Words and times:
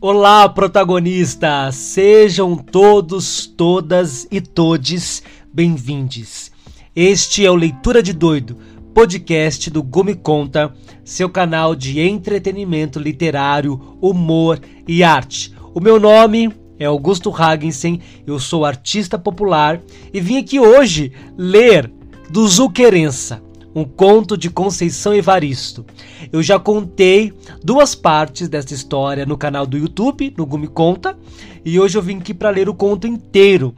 Olá, 0.00 0.48
protagonistas! 0.48 1.74
Sejam 1.74 2.56
todos, 2.56 3.48
todas 3.48 4.28
e 4.30 4.40
todes 4.40 5.24
bem-vindos. 5.52 6.52
Este 6.94 7.44
é 7.44 7.50
o 7.50 7.56
Leitura 7.56 8.00
de 8.00 8.12
Doido, 8.12 8.56
podcast 8.94 9.68
do 9.68 9.82
Gumi 9.82 10.14
Conta, 10.14 10.72
seu 11.04 11.28
canal 11.28 11.74
de 11.74 11.98
entretenimento 11.98 13.00
literário, 13.00 13.98
humor 14.00 14.60
e 14.86 15.02
arte. 15.02 15.52
O 15.74 15.80
meu 15.80 15.98
nome 15.98 16.52
é 16.78 16.84
Augusto 16.84 17.34
Hagensen, 17.34 18.00
eu 18.24 18.38
sou 18.38 18.64
artista 18.64 19.18
popular 19.18 19.82
e 20.14 20.20
vim 20.20 20.38
aqui 20.38 20.60
hoje 20.60 21.10
ler 21.36 21.92
do 22.30 22.46
Zuquerença 22.46 23.47
um 23.78 23.84
conto 23.84 24.36
de 24.36 24.50
Conceição 24.50 25.14
Evaristo. 25.14 25.86
Eu 26.32 26.42
já 26.42 26.58
contei 26.58 27.32
duas 27.62 27.94
partes 27.94 28.48
dessa 28.48 28.74
história 28.74 29.24
no 29.24 29.38
canal 29.38 29.64
do 29.66 29.78
YouTube, 29.78 30.34
no 30.36 30.44
Gumi 30.44 30.66
Conta, 30.66 31.16
e 31.64 31.78
hoje 31.78 31.96
eu 31.96 32.02
vim 32.02 32.18
aqui 32.18 32.34
para 32.34 32.50
ler 32.50 32.68
o 32.68 32.74
conto 32.74 33.06
inteiro. 33.06 33.74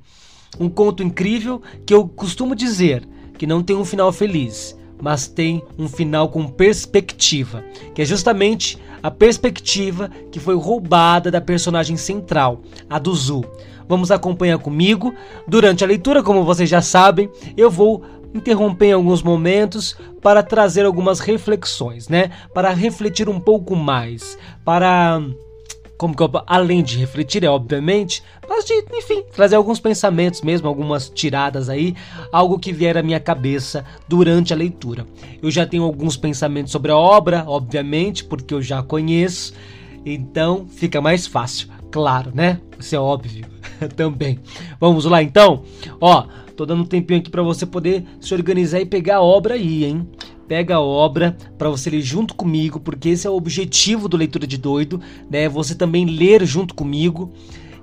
Um 0.59 0.69
conto 0.69 1.03
incrível 1.03 1.61
que 1.85 1.93
eu 1.93 2.09
costumo 2.09 2.55
dizer 2.55 3.07
que 3.37 3.47
não 3.47 3.63
tem 3.63 3.77
um 3.77 3.85
final 3.85 4.11
feliz, 4.11 4.77
mas 5.03 5.27
tem 5.27 5.63
um 5.79 5.89
final 5.89 6.31
com 6.31 6.49
perspectiva, 6.49 7.63
que 7.95 8.01
é 8.01 8.05
justamente 8.05 8.79
a 9.03 9.11
perspectiva 9.11 10.11
que 10.31 10.41
foi 10.41 10.55
roubada 10.57 11.31
da 11.31 11.41
personagem 11.41 11.97
central, 11.97 12.63
a 12.89 12.99
do 12.99 13.15
Zu. 13.15 13.45
Vamos 13.89 14.11
acompanhar 14.13 14.59
comigo. 14.59 15.13
Durante 15.49 15.83
a 15.83 15.87
leitura, 15.87 16.23
como 16.23 16.45
vocês 16.45 16.71
já 16.71 16.81
sabem, 16.81 17.29
eu 17.57 17.69
vou 17.69 18.05
interromper 18.35 18.87
em 18.87 18.93
alguns 18.93 19.23
momentos 19.23 19.97
para 20.23 20.43
trazer 20.43 20.87
algumas 20.87 21.21
reflexões, 21.21 22.09
né? 22.09 22.31
Para 22.55 22.71
refletir 22.71 23.29
um 23.29 23.41
pouco 23.41 23.75
mais, 23.75 24.39
para 24.65 25.23
como 26.01 26.17
que 26.17 26.23
eu, 26.23 26.31
além 26.47 26.83
de 26.83 26.97
refletir, 26.97 27.45
é 27.45 27.51
obviamente, 27.51 28.23
mas 28.49 28.65
de, 28.65 28.73
enfim, 28.95 29.23
trazer 29.35 29.57
alguns 29.57 29.79
pensamentos 29.79 30.41
mesmo, 30.41 30.67
algumas 30.67 31.11
tiradas 31.11 31.69
aí, 31.69 31.95
algo 32.33 32.59
que 32.59 32.73
vier 32.73 32.97
à 32.97 33.03
minha 33.03 33.21
cabeça 33.21 33.85
durante 34.09 34.51
a 34.51 34.57
leitura. 34.57 35.07
Eu 35.43 35.51
já 35.51 35.67
tenho 35.67 35.85
alguns 35.85 36.17
pensamentos 36.17 36.73
sobre 36.73 36.91
a 36.91 36.97
obra, 36.97 37.45
obviamente, 37.47 38.25
porque 38.25 38.55
eu 38.55 38.63
já 38.63 38.83
conheço, 38.83 39.53
então 40.03 40.67
fica 40.67 41.03
mais 41.03 41.27
fácil, 41.27 41.69
claro, 41.91 42.31
né? 42.35 42.59
Isso 42.79 42.97
é 42.97 42.99
óbvio 42.99 43.45
também. 43.95 44.41
Vamos 44.81 45.05
lá 45.05 45.23
então? 45.23 45.65
Ó, 46.01 46.25
Tô 46.61 46.67
dando 46.67 46.83
um 46.83 46.87
tempinho 46.87 47.21
aqui 47.21 47.31
para 47.31 47.43
você 47.43 47.65
poder 47.65 48.05
se 48.21 48.35
organizar 48.35 48.81
e 48.81 48.85
pegar 48.85 49.17
a 49.17 49.23
obra 49.23 49.55
aí, 49.55 49.83
hein? 49.83 50.07
Pega 50.47 50.75
a 50.75 50.81
obra 50.81 51.35
para 51.57 51.71
você 51.71 51.89
ler 51.89 52.03
junto 52.03 52.35
comigo, 52.35 52.79
porque 52.79 53.09
esse 53.09 53.27
é 53.27 53.31
o 53.31 53.35
objetivo 53.35 54.11
do 54.11 54.19
Leitura 54.19 54.47
de 54.47 54.59
Doido, 54.59 55.01
né? 55.31 55.49
Você 55.49 55.75
também 55.75 56.05
ler 56.05 56.45
junto 56.45 56.75
comigo. 56.75 57.33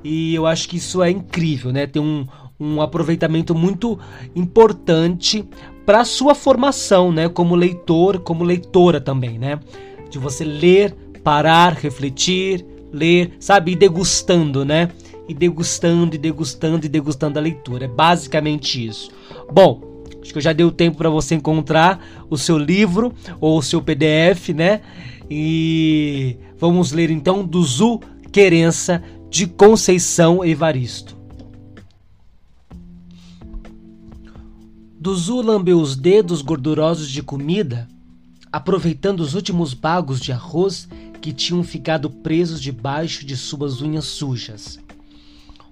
E 0.04 0.36
eu 0.36 0.46
acho 0.46 0.70
que 0.70 0.78
isso 0.78 1.02
é 1.02 1.10
incrível, 1.10 1.72
né? 1.72 1.88
Tem 1.88 2.00
um, 2.00 2.28
um 2.60 2.80
aproveitamento 2.80 3.56
muito 3.56 3.98
importante 4.36 5.44
para 5.84 6.06
sua 6.06 6.36
formação, 6.36 7.12
né? 7.12 7.28
Como 7.28 7.56
leitor, 7.56 8.20
como 8.20 8.44
leitora 8.44 9.02
também, 9.02 9.40
né? 9.40 9.60
De 10.08 10.20
você 10.20 10.44
ler, 10.44 10.96
parar, 11.24 11.74
refletir, 11.74 12.64
ler, 12.94 13.32
sabe? 13.40 13.72
Ir 13.72 13.78
degustando, 13.78 14.64
né? 14.64 14.92
E 15.28 15.34
degustando 15.34 16.16
e 16.16 16.18
degustando 16.18 16.86
e 16.86 16.90
degustando 16.90 17.38
a 17.38 17.42
leitura. 17.42 17.86
É 17.86 17.88
basicamente 17.88 18.86
isso. 18.86 19.12
Bom, 19.52 20.04
acho 20.22 20.32
que 20.32 20.38
eu 20.38 20.42
já 20.42 20.54
dei 20.54 20.66
o 20.66 20.72
tempo 20.72 20.98
para 20.98 21.10
você 21.10 21.36
encontrar 21.36 22.26
o 22.30 22.38
seu 22.38 22.58
livro 22.58 23.14
ou 23.40 23.58
o 23.58 23.62
seu 23.62 23.82
PDF, 23.82 24.50
né? 24.50 24.82
E 25.30 26.38
vamos 26.58 26.92
ler 26.92 27.12
então 27.12 27.46
do 27.46 27.62
Zu 27.62 28.00
Querença 28.32 29.04
de 29.30 29.46
Conceição 29.46 30.44
Evaristo. 30.46 31.18
Duzu 35.00 35.42
lambeu 35.42 35.80
os 35.80 35.96
dedos 35.96 36.42
gordurosos 36.42 37.10
de 37.10 37.22
comida, 37.22 37.88
aproveitando 38.52 39.20
os 39.20 39.36
últimos 39.36 39.74
bagos 39.74 40.20
de 40.20 40.32
arroz 40.32 40.88
que 41.22 41.32
tinham 41.32 41.64
ficado 41.64 42.10
presos 42.10 42.62
debaixo 42.62 43.26
de 43.26 43.38
suas 43.38 43.82
unhas 43.82 44.06
sujas 44.06 44.80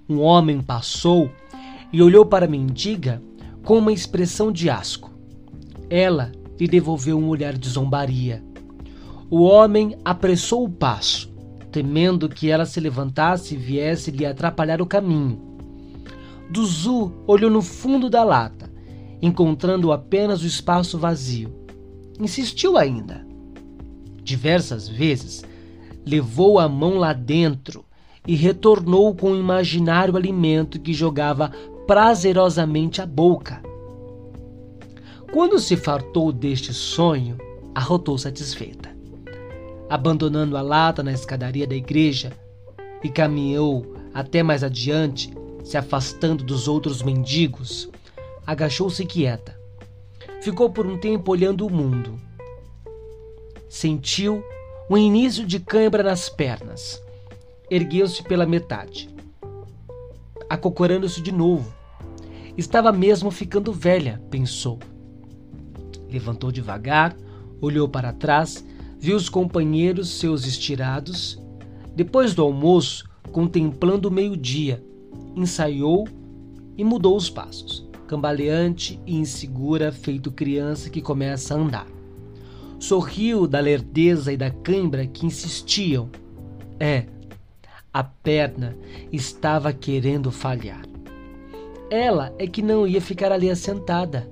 um 0.08 0.20
homem 0.20 0.60
passou 0.60 1.30
e 1.92 2.00
olhou 2.00 2.24
para 2.24 2.46
a 2.46 2.48
mendiga 2.48 3.22
com 3.64 3.78
uma 3.78 3.92
expressão 3.92 4.52
de 4.52 4.70
asco. 4.70 5.10
Ela 5.90 6.30
lhe 6.58 6.68
devolveu 6.68 7.18
um 7.18 7.28
olhar 7.28 7.56
de 7.56 7.68
zombaria. 7.68 8.42
O 9.28 9.42
homem 9.42 9.96
apressou 10.04 10.64
o 10.64 10.70
passo, 10.70 11.32
temendo 11.72 12.28
que 12.28 12.48
ela 12.48 12.64
se 12.64 12.78
levantasse 12.78 13.54
e 13.54 13.58
viesse 13.58 14.10
lhe 14.12 14.24
atrapalhar 14.24 14.80
o 14.80 14.86
caminho. 14.86 15.40
Duzu 16.48 17.12
olhou 17.26 17.50
no 17.50 17.60
fundo 17.60 18.08
da 18.08 18.22
lata, 18.22 18.70
encontrando 19.20 19.90
apenas 19.90 20.42
o 20.42 20.46
espaço 20.46 20.96
vazio. 20.96 21.52
Insistiu 22.20 22.78
ainda. 22.78 23.26
Diversas 24.22 24.88
vezes 24.88 25.44
levou 26.06 26.60
a 26.60 26.68
mão 26.68 26.98
lá 26.98 27.12
dentro 27.12 27.84
e 28.26 28.34
retornou 28.34 29.14
com 29.14 29.32
o 29.32 29.38
imaginário 29.38 30.16
alimento 30.16 30.80
que 30.80 30.92
jogava 30.92 31.52
prazerosamente 31.86 33.00
à 33.00 33.06
boca. 33.06 33.62
Quando 35.32 35.58
se 35.60 35.76
fartou 35.76 36.32
deste 36.32 36.74
sonho, 36.74 37.38
arrotou 37.74 38.18
satisfeita. 38.18 38.94
Abandonando 39.88 40.56
a 40.56 40.62
lata 40.62 41.02
na 41.02 41.12
escadaria 41.12 41.66
da 41.66 41.76
igreja 41.76 42.32
e 43.04 43.08
caminhou 43.08 43.94
até 44.12 44.42
mais 44.42 44.64
adiante, 44.64 45.32
se 45.62 45.76
afastando 45.76 46.42
dos 46.42 46.66
outros 46.66 47.02
mendigos, 47.02 47.88
agachou-se 48.46 49.04
quieta. 49.04 49.56
Ficou 50.40 50.70
por 50.70 50.86
um 50.86 50.98
tempo 50.98 51.30
olhando 51.30 51.66
o 51.66 51.70
mundo. 51.70 52.18
Sentiu 53.68 54.42
um 54.88 54.96
início 54.96 55.44
de 55.44 55.60
cãibra 55.60 56.02
nas 56.02 56.28
pernas 56.28 57.05
ergueu-se 57.70 58.22
pela 58.22 58.46
metade, 58.46 59.08
acocorando-se 60.48 61.20
de 61.20 61.32
novo. 61.32 61.74
Estava 62.56 62.92
mesmo 62.92 63.30
ficando 63.30 63.72
velha, 63.72 64.22
pensou. 64.30 64.78
Levantou 66.10 66.52
devagar, 66.52 67.14
olhou 67.60 67.88
para 67.88 68.12
trás, 68.12 68.64
viu 68.98 69.16
os 69.16 69.28
companheiros 69.28 70.18
seus 70.18 70.46
estirados. 70.46 71.40
Depois 71.94 72.34
do 72.34 72.42
almoço, 72.42 73.08
contemplando 73.32 74.08
o 74.08 74.12
meio-dia, 74.12 74.82
ensaiou 75.34 76.06
e 76.76 76.84
mudou 76.84 77.16
os 77.16 77.28
passos, 77.28 77.88
cambaleante 78.06 79.00
e 79.06 79.16
insegura, 79.16 79.90
feito 79.90 80.30
criança 80.30 80.88
que 80.88 81.02
começa 81.02 81.54
a 81.54 81.58
andar. 81.58 81.86
Sorriu 82.78 83.46
da 83.46 83.58
lerdeza 83.58 84.32
e 84.32 84.36
da 84.36 84.50
cãibra 84.50 85.06
que 85.06 85.26
insistiam. 85.26 86.08
É, 86.78 87.06
a 87.96 88.04
perna 88.04 88.76
estava 89.10 89.72
querendo 89.72 90.30
falhar. 90.30 90.82
Ela 91.90 92.30
é 92.38 92.46
que 92.46 92.60
não 92.60 92.86
ia 92.86 93.00
ficar 93.00 93.32
ali 93.32 93.48
assentada. 93.48 94.28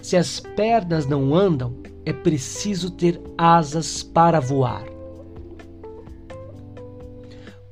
Se 0.00 0.16
as 0.16 0.40
pernas 0.40 1.06
não 1.06 1.34
andam, 1.34 1.76
é 2.06 2.12
preciso 2.14 2.90
ter 2.90 3.20
asas 3.36 4.02
para 4.02 4.40
voar. 4.40 4.84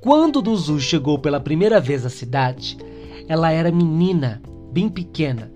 Quando 0.03 0.43
Duzu 0.43 0.79
chegou 0.79 1.19
pela 1.19 1.41
primeira 1.41 1.81
vez 1.81 2.05
à 2.05 2.11
cidade, 2.11 2.77
ela 3.27 3.51
era 3.51 3.73
menina, 3.73 4.43
bem 4.71 4.91
pequena. 4.91 5.51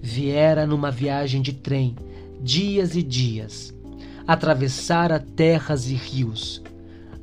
Viera 0.00 0.64
numa 0.64 0.92
viagem 0.92 1.42
de 1.42 1.54
trem, 1.54 1.96
dias 2.40 2.94
e 2.94 3.02
dias. 3.02 3.74
Atravessara 4.28 5.18
terras 5.18 5.90
e 5.90 5.94
rios, 5.94 6.62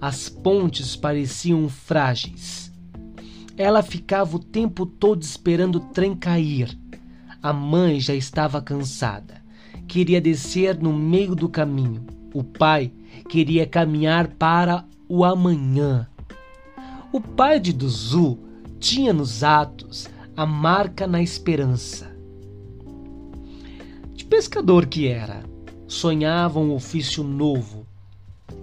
as 0.06 0.30
pontes 0.30 0.96
pareciam 0.96 1.68
frágeis. 1.68 2.72
Ela 3.57 3.81
ficava 3.81 4.36
o 4.36 4.40
tempo 4.40 4.86
todo 4.86 5.24
esperando 5.24 5.78
o 5.78 5.80
trem 5.80 6.13
cair. 6.13 6.78
A 7.42 7.52
mãe 7.52 8.00
já 8.00 8.13
estava 8.13 8.62
cansada. 8.62 9.42
Queria 9.88 10.22
descer 10.22 10.78
no 10.78 10.94
meio 10.94 11.34
do 11.34 11.50
caminho. 11.50 12.06
O 12.36 12.44
pai 12.44 12.92
queria 13.28 13.66
caminhar 13.66 14.28
para 14.28 14.86
o 15.10 15.25
amanhã. 15.25 16.08
O 17.12 17.19
pai 17.19 17.60
de 17.60 17.74
Duzu 17.74 18.38
tinha 18.80 19.12
nos 19.12 19.44
atos 19.44 20.08
a 20.38 20.46
marca 20.46 21.08
na 21.08 21.19
esperança. 21.19 22.16
De 24.13 24.24
pescador 24.24 24.86
que 24.86 25.08
era, 25.08 25.44
sonhava 25.88 26.60
um 26.60 26.75
ofício 26.75 27.24
novo, 27.24 27.85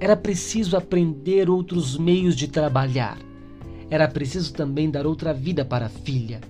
era 0.03 0.17
preciso 0.17 0.77
aprender 0.77 1.49
outros 1.49 1.97
meios 1.97 2.35
de 2.35 2.49
trabalhar. 2.49 3.17
Era 3.89 4.09
preciso 4.09 4.53
também 4.53 4.91
dar 4.91 5.07
outra 5.07 5.33
vida 5.33 5.65
para 5.65 5.87
a 5.87 5.89
filha. 5.89 6.41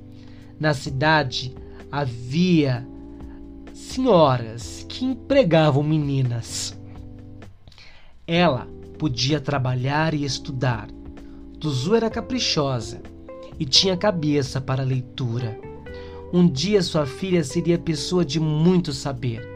Na 0.58 0.72
cidade 0.72 1.54
havia 1.90 2.88
senhoras 3.74 4.86
que 4.88 5.04
empregavam 5.04 5.82
meninas. 5.82 6.80
Ela 8.26 8.66
podia 8.98 9.38
trabalhar 9.38 10.14
e 10.14 10.24
estudar. 10.24 10.88
Duzu 11.58 11.94
era 11.94 12.08
caprichosa 12.08 13.02
e 13.60 13.66
tinha 13.66 13.98
cabeça 13.98 14.62
para 14.62 14.82
a 14.82 14.86
leitura. 14.86 15.60
Um 16.32 16.48
dia 16.48 16.82
sua 16.82 17.04
filha 17.04 17.44
seria 17.44 17.78
pessoa 17.78 18.24
de 18.24 18.40
muito 18.40 18.94
saber, 18.94 19.46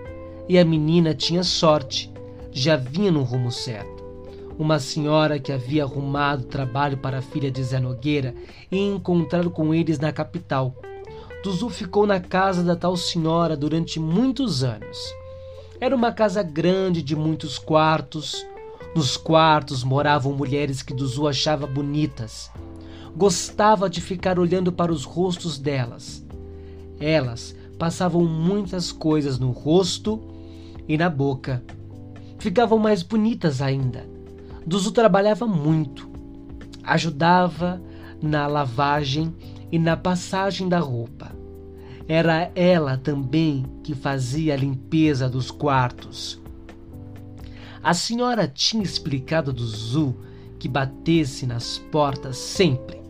e 0.46 0.58
a 0.58 0.64
menina 0.66 1.14
tinha 1.14 1.42
sorte, 1.42 2.12
já 2.56 2.74
vinha 2.74 3.12
no 3.12 3.22
rumo 3.22 3.52
certo. 3.52 4.02
Uma 4.58 4.78
senhora 4.78 5.38
que 5.38 5.52
havia 5.52 5.84
arrumado 5.84 6.44
trabalho 6.44 6.96
para 6.96 7.18
a 7.18 7.22
filha 7.22 7.50
de 7.50 7.62
Zé 7.62 7.78
Nogueira 7.78 8.34
e 8.72 8.78
encontrado 8.78 9.50
com 9.50 9.74
eles 9.74 9.98
na 9.98 10.10
capital. 10.10 10.74
Duzu 11.44 11.68
ficou 11.68 12.06
na 12.06 12.18
casa 12.18 12.64
da 12.64 12.74
tal 12.74 12.96
senhora 12.96 13.54
durante 13.58 14.00
muitos 14.00 14.64
anos. 14.64 14.96
Era 15.78 15.94
uma 15.94 16.10
casa 16.10 16.42
grande 16.42 17.02
de 17.02 17.14
muitos 17.14 17.58
quartos. 17.58 18.46
Nos 18.94 19.18
quartos 19.18 19.84
moravam 19.84 20.32
mulheres 20.32 20.80
que 20.80 20.94
Duzu 20.94 21.28
achava 21.28 21.66
bonitas. 21.66 22.50
Gostava 23.14 23.90
de 23.90 24.00
ficar 24.00 24.38
olhando 24.38 24.72
para 24.72 24.90
os 24.90 25.04
rostos 25.04 25.58
delas. 25.58 26.24
Elas 26.98 27.54
passavam 27.78 28.24
muitas 28.24 28.90
coisas 28.90 29.38
no 29.38 29.50
rosto 29.50 30.18
e 30.88 30.96
na 30.96 31.10
boca. 31.10 31.62
Ficavam 32.46 32.78
mais 32.78 33.02
bonitas 33.02 33.60
ainda. 33.60 34.08
Duzu 34.64 34.92
trabalhava 34.92 35.48
muito. 35.48 36.08
Ajudava 36.84 37.82
na 38.22 38.46
lavagem 38.46 39.34
e 39.72 39.80
na 39.80 39.96
passagem 39.96 40.68
da 40.68 40.78
roupa. 40.78 41.34
Era 42.06 42.52
ela 42.54 42.96
também 42.96 43.66
que 43.82 43.96
fazia 43.96 44.54
a 44.54 44.56
limpeza 44.56 45.28
dos 45.28 45.50
quartos. 45.50 46.40
A 47.82 47.92
senhora 47.92 48.46
tinha 48.46 48.84
explicado 48.84 49.50
a 49.50 49.52
Duzu 49.52 50.14
que 50.56 50.68
batesse 50.68 51.48
nas 51.48 51.78
portas 51.90 52.36
sempre. 52.36 53.02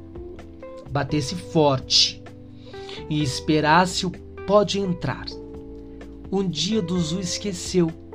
Batesse 0.90 1.34
forte 1.34 2.22
e 3.10 3.22
esperasse 3.22 4.06
o 4.06 4.10
pode 4.46 4.80
entrar. 4.80 5.26
Um 6.32 6.42
dia 6.48 6.80
Duzu 6.80 7.20
esqueceu 7.20 8.05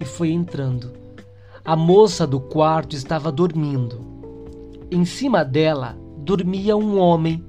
e 0.00 0.04
foi 0.04 0.30
entrando. 0.30 0.92
A 1.64 1.76
moça 1.76 2.26
do 2.26 2.40
quarto 2.40 2.96
estava 2.96 3.30
dormindo. 3.30 4.00
Em 4.90 5.04
cima 5.04 5.44
dela 5.44 5.98
dormia 6.18 6.76
um 6.76 6.98
homem. 6.98 7.44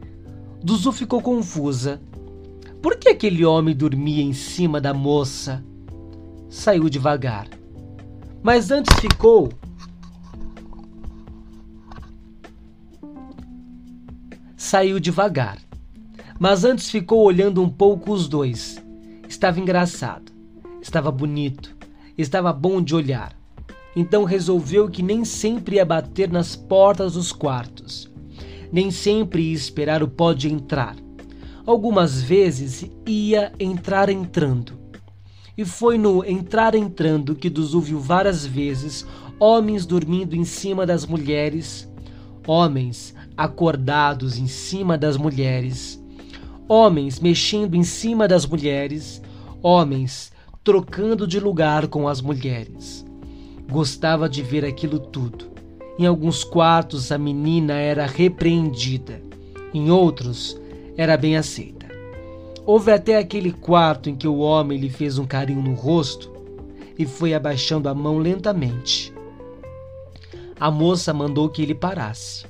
Duzu 0.64 0.92
ficou 0.92 1.22
confusa. 1.22 2.02
Por 2.82 2.98
que 2.98 3.10
aquele 3.10 3.46
homem 3.46 3.76
dormia 3.76 4.24
em 4.24 4.34
cima 4.34 4.82
da 4.82 4.94
moça? 4.94 5.64
Saiu 6.50 6.90
devagar. 6.90 7.48
Mas 8.42 8.72
antes 8.72 8.98
ficou. 9.00 9.50
Saiu 14.58 15.00
devagar. 15.00 15.58
Mas 16.40 16.64
antes 16.64 16.90
ficou 16.90 17.24
olhando 17.24 17.62
um 17.62 17.70
pouco 17.70 18.14
os 18.14 18.28
dois. 18.28 18.82
Estava 19.28 19.60
engraçado, 19.60 20.32
estava 20.82 21.12
bonito, 21.12 21.76
estava 22.22 22.52
bom 22.52 22.82
de 22.82 22.94
olhar. 22.96 23.34
Então 23.96 24.24
resolveu 24.24 24.90
que 24.90 25.02
nem 25.02 25.26
sempre 25.26 25.78
ia 25.78 25.86
bater 25.86 26.30
nas 26.30 26.56
portas 26.56 27.14
dos 27.14 27.32
quartos, 27.32 28.10
nem 28.72 28.92
sempre 28.92 29.42
ia 29.42 29.54
esperar 29.54 30.04
o 30.04 30.08
pode 30.08 30.52
entrar. 30.52 30.96
Algumas 31.66 32.22
vezes 32.22 32.90
ia 33.06 33.52
entrar 33.60 34.10
entrando. 34.10 34.74
E 35.58 35.66
foi 35.66 35.98
no 35.98 36.24
entrar 36.24 36.76
entrando 36.76 37.36
que 37.36 37.50
Duzu 37.50 37.82
viu 37.82 38.00
várias 38.00 38.46
vezes 38.46 39.06
homens 39.40 39.86
dormindo 39.86 40.36
em 40.36 40.46
cima 40.46 40.86
das 40.86 41.06
mulheres, 41.06 41.88
homens 42.48 43.14
acordados 43.36 44.38
em 44.38 44.48
cima 44.48 44.98
das 44.98 45.18
mulheres, 45.18 46.02
homens 46.68 47.20
mexendo 47.20 47.76
em 47.76 47.84
cima 47.84 48.28
das 48.28 48.46
mulheres, 48.46 49.22
homens 49.62 50.32
trocando 50.70 51.26
de 51.26 51.40
lugar 51.40 51.88
com 51.88 52.08
as 52.08 52.22
mulheres. 52.22 53.04
Gostava 53.72 54.30
de 54.30 54.44
ver 54.44 54.64
aquilo 54.64 55.00
tudo. 55.00 55.50
Em 55.98 56.06
alguns 56.06 56.44
quartos 56.44 57.12
a 57.12 57.18
menina 57.18 57.74
era 57.74 58.06
repreendida, 58.06 59.20
em 59.74 59.90
outros 59.90 60.62
era 60.96 61.18
bem 61.18 61.36
aceita. 61.36 61.88
Houve 62.68 62.92
até 62.92 63.18
aquele 63.18 63.52
quarto 63.52 64.12
em 64.12 64.16
que 64.16 64.28
o 64.28 64.38
homem 64.38 64.78
lhe 64.78 64.92
fez 64.92 65.18
um 65.18 65.26
carinho 65.26 65.64
no 65.64 65.74
rosto 65.74 66.32
e 67.00 67.04
foi 67.04 67.34
abaixando 67.34 67.90
a 67.90 67.94
mão 67.96 68.20
lentamente. 68.20 69.12
A 70.60 70.70
moça 70.70 71.12
mandou 71.12 71.50
que 71.50 71.64
ele 71.64 71.74
parasse. 71.74 72.46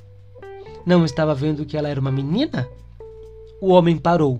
Não 0.84 1.06
estava 1.06 1.34
vendo 1.34 1.64
que 1.64 1.74
ela 1.74 1.88
era 1.88 1.98
uma 1.98 2.12
menina? 2.12 2.68
O 3.62 3.70
homem 3.70 3.96
parou. 3.96 4.38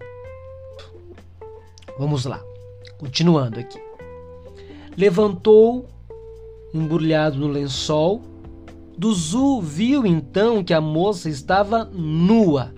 Vamos 1.99 2.27
lá, 2.27 2.45
continuando 3.01 3.59
aqui. 3.59 3.81
Levantou, 4.95 5.89
embrulhado 6.75 7.39
no 7.39 7.49
lençol. 7.49 8.21
Duzu 8.99 9.63
viu 9.63 10.05
então 10.05 10.63
que 10.63 10.75
a 10.75 10.83
moça 10.83 11.31
estava 11.31 11.87
nua. 11.87 12.75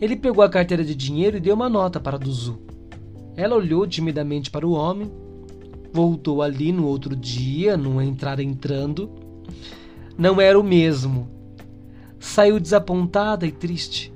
Ele 0.00 0.16
pegou 0.16 0.42
a 0.42 0.48
carteira 0.48 0.82
de 0.82 0.94
dinheiro 0.94 1.36
e 1.36 1.40
deu 1.40 1.54
uma 1.54 1.68
nota 1.68 2.00
para 2.00 2.16
Duzu. 2.16 2.58
Ela 3.36 3.54
olhou 3.54 3.86
timidamente 3.86 4.50
para 4.50 4.66
o 4.66 4.72
homem, 4.72 5.10
voltou 5.92 6.40
ali 6.40 6.72
no 6.72 6.86
outro 6.86 7.14
dia, 7.14 7.76
no 7.76 8.00
entrar 8.00 8.40
entrando. 8.40 9.10
Não 10.16 10.40
era 10.40 10.58
o 10.58 10.64
mesmo. 10.64 11.28
Saiu 12.18 12.58
desapontada 12.58 13.46
e 13.46 13.52
triste. 13.52 14.10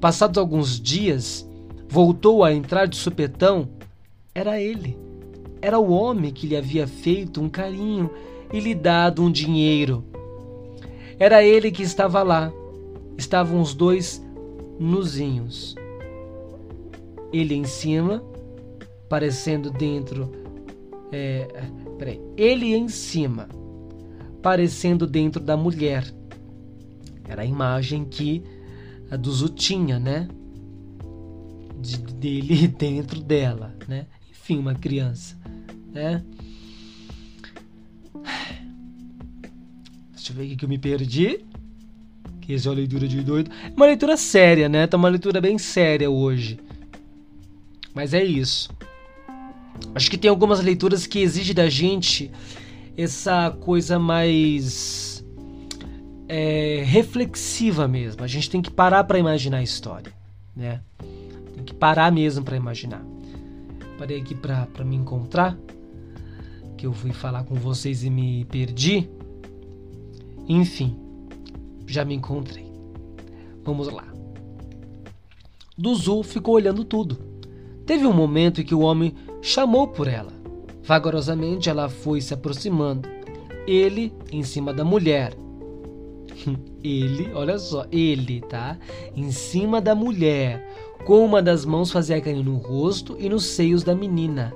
Passados 0.00 0.38
alguns 0.38 0.80
dias, 0.80 1.45
voltou 1.88 2.44
a 2.44 2.52
entrar 2.52 2.86
de 2.86 2.96
supetão. 2.96 3.68
Era 4.34 4.60
ele. 4.60 4.96
Era 5.60 5.78
o 5.78 5.90
homem 5.90 6.32
que 6.32 6.46
lhe 6.46 6.56
havia 6.56 6.86
feito 6.86 7.40
um 7.40 7.48
carinho 7.48 8.10
e 8.52 8.60
lhe 8.60 8.74
dado 8.74 9.22
um 9.22 9.30
dinheiro. 9.30 10.04
Era 11.18 11.42
ele 11.42 11.70
que 11.70 11.82
estava 11.82 12.22
lá. 12.22 12.52
Estavam 13.16 13.60
os 13.60 13.74
dois 13.74 14.22
nuzinhos. 14.78 15.74
Ele 17.32 17.54
em 17.54 17.64
cima, 17.64 18.22
parecendo 19.08 19.70
dentro. 19.70 20.30
É, 21.10 21.48
peraí. 21.98 22.20
Ele 22.36 22.74
em 22.74 22.88
cima, 22.88 23.48
parecendo 24.42 25.06
dentro 25.06 25.42
da 25.42 25.56
mulher. 25.56 26.04
Era 27.28 27.42
a 27.42 27.46
imagem 27.46 28.04
que 28.04 28.44
a 29.10 29.16
do 29.16 29.32
Zutinha, 29.32 29.98
né? 29.98 30.28
De, 31.80 31.98
dele 31.98 32.68
dentro 32.78 33.20
dela, 33.20 33.74
né? 33.86 34.06
Enfim, 34.30 34.58
uma 34.58 34.74
criança, 34.74 35.36
né? 35.92 36.22
Deixa 40.12 40.32
eu 40.32 40.36
ver 40.36 40.52
o 40.52 40.56
que 40.56 40.64
eu 40.64 40.68
me 40.68 40.78
perdi. 40.78 41.44
Que 42.40 42.54
essa 42.54 42.68
é 42.68 42.70
uma 42.70 42.76
leitura 42.76 43.08
de 43.08 43.22
doido. 43.22 43.50
Uma 43.76 43.86
leitura 43.86 44.16
séria, 44.16 44.68
né? 44.68 44.86
Tá 44.86 44.96
uma 44.96 45.08
leitura 45.08 45.40
bem 45.40 45.58
séria 45.58 46.10
hoje. 46.10 46.58
Mas 47.94 48.12
é 48.14 48.24
isso. 48.24 48.70
Acho 49.94 50.10
que 50.10 50.18
tem 50.18 50.28
algumas 50.28 50.60
leituras 50.60 51.06
que 51.06 51.20
exigem 51.20 51.54
da 51.54 51.68
gente 51.68 52.30
essa 52.96 53.50
coisa 53.50 53.98
mais 53.98 55.24
é, 56.28 56.82
reflexiva 56.84 57.86
mesmo. 57.86 58.22
A 58.22 58.26
gente 58.26 58.50
tem 58.50 58.60
que 58.60 58.70
parar 58.70 59.04
para 59.04 59.18
imaginar 59.18 59.58
a 59.58 59.62
história, 59.62 60.12
né? 60.54 60.80
Que 61.66 61.74
parar 61.74 62.10
mesmo 62.10 62.44
para 62.44 62.56
imaginar. 62.56 63.04
Parei 63.98 64.20
aqui 64.20 64.34
para 64.34 64.84
me 64.84 64.96
encontrar, 64.96 65.58
que 66.76 66.86
eu 66.86 66.92
fui 66.92 67.12
falar 67.12 67.44
com 67.44 67.54
vocês 67.54 68.04
e 68.04 68.10
me 68.10 68.44
perdi. 68.46 69.08
Enfim, 70.48 70.96
já 71.86 72.04
me 72.04 72.14
encontrei. 72.14 72.70
Vamos 73.64 73.88
lá. 73.88 74.04
Duzu 75.76 76.22
ficou 76.22 76.54
olhando 76.54 76.84
tudo. 76.84 77.18
Teve 77.84 78.06
um 78.06 78.12
momento 78.12 78.60
em 78.60 78.64
que 78.64 78.74
o 78.74 78.80
homem 78.80 79.14
chamou 79.42 79.88
por 79.88 80.08
ela. 80.08 80.32
Vagarosamente 80.82 81.68
ela 81.68 81.88
foi 81.88 82.20
se 82.20 82.32
aproximando. 82.32 83.08
Ele 83.66 84.12
em 84.30 84.42
cima 84.42 84.72
da 84.72 84.84
mulher, 84.84 85.36
ele, 86.82 87.32
olha 87.34 87.58
só, 87.58 87.86
ele, 87.90 88.40
tá? 88.42 88.78
Em 89.14 89.30
cima 89.30 89.80
da 89.80 89.94
mulher. 89.94 90.66
Com 91.04 91.24
uma 91.24 91.42
das 91.42 91.64
mãos 91.64 91.90
fazia 91.90 92.20
carinho 92.20 92.44
no 92.44 92.56
rosto 92.56 93.16
e 93.18 93.28
nos 93.28 93.44
seios 93.44 93.84
da 93.84 93.94
menina. 93.94 94.52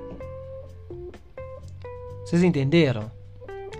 Vocês 2.25 2.43
entenderam? 2.43 3.11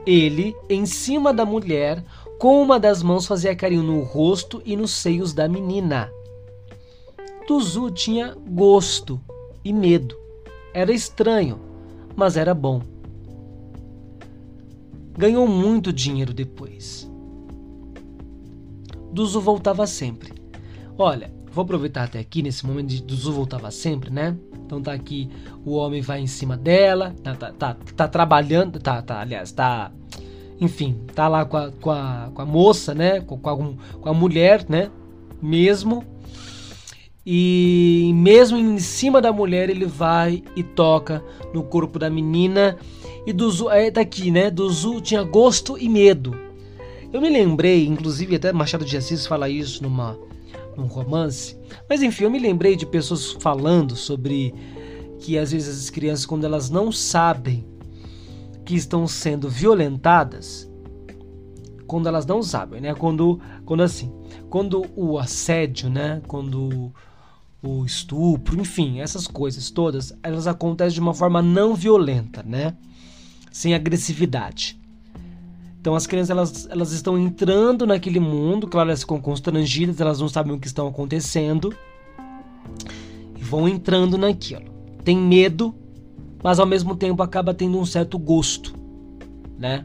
Ele, 0.05 0.55
em 0.69 0.85
cima 0.85 1.33
da 1.33 1.45
mulher, 1.45 2.03
com 2.39 2.61
uma 2.61 2.79
das 2.79 3.03
mãos 3.03 3.27
fazia 3.27 3.55
carinho 3.55 3.83
no 3.83 4.01
rosto 4.01 4.61
e 4.65 4.75
nos 4.75 4.91
seios 4.91 5.33
da 5.33 5.47
menina. 5.47 6.11
Tuzu 7.47 7.91
tinha 7.91 8.35
gosto 8.49 9.21
e 9.63 9.71
medo. 9.71 10.17
Era 10.73 10.91
estranho, 10.91 11.59
mas 12.15 12.37
era 12.37 12.53
bom. 12.53 12.81
Ganhou 15.17 15.47
muito 15.47 15.93
dinheiro 15.93 16.33
depois. 16.33 17.09
Duzu 19.11 19.41
voltava 19.41 19.85
sempre. 19.85 20.33
Olha, 20.97 21.33
vou 21.51 21.63
aproveitar 21.63 22.03
até 22.03 22.19
aqui 22.19 22.41
nesse 22.41 22.65
momento 22.65 22.87
de 22.87 23.03
Duzu 23.03 23.31
voltava 23.33 23.69
sempre, 23.71 24.09
né? 24.09 24.35
Então 24.65 24.81
tá 24.81 24.93
aqui, 24.93 25.29
o 25.65 25.73
homem 25.73 26.01
vai 26.01 26.21
em 26.21 26.27
cima 26.27 26.55
dela, 26.55 27.13
tá, 27.21 27.35
tá, 27.35 27.51
tá, 27.51 27.77
tá 27.95 28.07
trabalhando, 28.07 28.79
tá, 28.79 29.01
tá, 29.01 29.19
aliás, 29.19 29.51
tá. 29.51 29.91
Enfim, 30.59 30.97
tá 31.13 31.27
lá 31.27 31.43
com 31.43 31.57
a, 31.57 31.71
com 31.71 31.91
a, 31.91 32.31
com 32.33 32.41
a 32.41 32.45
moça, 32.45 32.93
né? 32.93 33.19
Com, 33.19 33.37
com, 33.37 33.75
com 33.99 34.09
a 34.09 34.13
mulher, 34.13 34.65
né? 34.69 34.89
Mesmo. 35.41 36.05
E 37.25 38.11
mesmo 38.15 38.57
em 38.57 38.79
cima 38.79 39.21
da 39.21 39.33
mulher, 39.33 39.69
ele 39.69 39.85
vai 39.85 40.43
e 40.55 40.63
toca 40.63 41.23
no 41.53 41.63
corpo 41.63 41.99
da 41.99 42.09
menina. 42.09 42.77
E 43.25 43.33
Duzu, 43.33 43.69
é 43.69 43.91
daqui, 43.91 44.31
né? 44.31 44.49
Duzu 44.49 45.01
tinha 45.01 45.23
gosto 45.23 45.77
e 45.77 45.89
medo. 45.89 46.35
Eu 47.11 47.19
me 47.19 47.29
lembrei, 47.29 47.85
inclusive 47.85 48.37
até 48.37 48.53
Machado 48.53 48.85
de 48.85 48.95
Assis 48.95 49.27
fala 49.27 49.49
isso 49.49 49.83
numa 49.83 50.17
num 50.75 50.85
romance. 50.85 51.57
Mas 51.89 52.01
enfim, 52.01 52.23
eu 52.23 52.31
me 52.31 52.39
lembrei 52.39 52.75
de 52.75 52.85
pessoas 52.85 53.31
falando 53.33 53.95
sobre 53.95 54.53
que 55.19 55.37
às 55.37 55.51
vezes 55.51 55.83
as 55.83 55.89
crianças, 55.89 56.25
quando 56.25 56.45
elas 56.45 56.69
não 56.69 56.91
sabem 56.91 57.65
que 58.65 58.75
estão 58.75 59.07
sendo 59.07 59.49
violentadas, 59.49 60.69
quando 61.85 62.07
elas 62.07 62.25
não 62.25 62.41
sabem, 62.41 62.81
né? 62.81 62.95
Quando, 62.95 63.39
quando 63.65 63.83
assim, 63.83 64.11
quando 64.49 64.85
o 64.95 65.19
assédio, 65.19 65.89
né? 65.89 66.21
Quando 66.27 66.91
o 67.61 67.85
estupro, 67.85 68.59
enfim, 68.59 68.99
essas 68.99 69.27
coisas 69.27 69.69
todas, 69.69 70.13
elas 70.23 70.47
acontecem 70.47 70.95
de 70.95 70.99
uma 70.99 71.13
forma 71.13 71.41
não 71.41 71.75
violenta, 71.75 72.41
né? 72.43 72.75
Sem 73.51 73.75
agressividade. 73.75 74.80
Então 75.81 75.95
as 75.95 76.05
crianças 76.05 76.29
elas, 76.29 76.67
elas 76.69 76.91
estão 76.91 77.17
entrando 77.17 77.87
naquele 77.87 78.19
mundo, 78.19 78.67
claro, 78.67 78.89
elas 78.89 78.99
ficam 78.99 79.19
constrangidas, 79.19 79.99
elas 79.99 80.19
não 80.19 80.29
sabem 80.29 80.53
o 80.53 80.59
que 80.59 80.67
estão 80.67 80.87
acontecendo 80.87 81.75
e 83.35 83.43
vão 83.43 83.67
entrando 83.67 84.15
naquilo. 84.15 84.65
Tem 85.03 85.17
medo, 85.17 85.73
mas 86.43 86.59
ao 86.59 86.67
mesmo 86.67 86.95
tempo 86.95 87.23
acaba 87.23 87.51
tendo 87.51 87.79
um 87.79 87.85
certo 87.85 88.19
gosto, 88.19 88.75
né? 89.57 89.83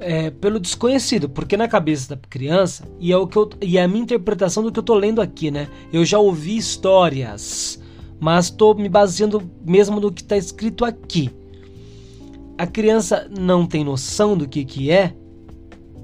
É, 0.00 0.30
pelo 0.30 0.58
desconhecido, 0.58 1.28
porque 1.28 1.56
na 1.56 1.68
cabeça 1.68 2.16
da 2.16 2.20
criança, 2.28 2.84
e 2.98 3.12
é, 3.12 3.16
o 3.16 3.28
que 3.28 3.36
eu, 3.36 3.48
e 3.62 3.78
é 3.78 3.84
a 3.84 3.88
minha 3.88 4.02
interpretação 4.02 4.60
do 4.60 4.72
que 4.72 4.80
eu 4.80 4.82
tô 4.82 4.96
lendo 4.96 5.20
aqui, 5.20 5.52
né? 5.52 5.68
Eu 5.92 6.04
já 6.04 6.18
ouvi 6.18 6.56
histórias, 6.56 7.80
mas 8.18 8.46
estou 8.46 8.74
me 8.74 8.88
baseando 8.88 9.48
mesmo 9.64 10.00
no 10.00 10.10
que 10.10 10.20
está 10.20 10.36
escrito 10.36 10.84
aqui 10.84 11.30
a 12.56 12.66
criança 12.66 13.28
não 13.36 13.66
tem 13.66 13.84
noção 13.84 14.36
do 14.36 14.48
que, 14.48 14.64
que 14.64 14.90
é, 14.90 15.14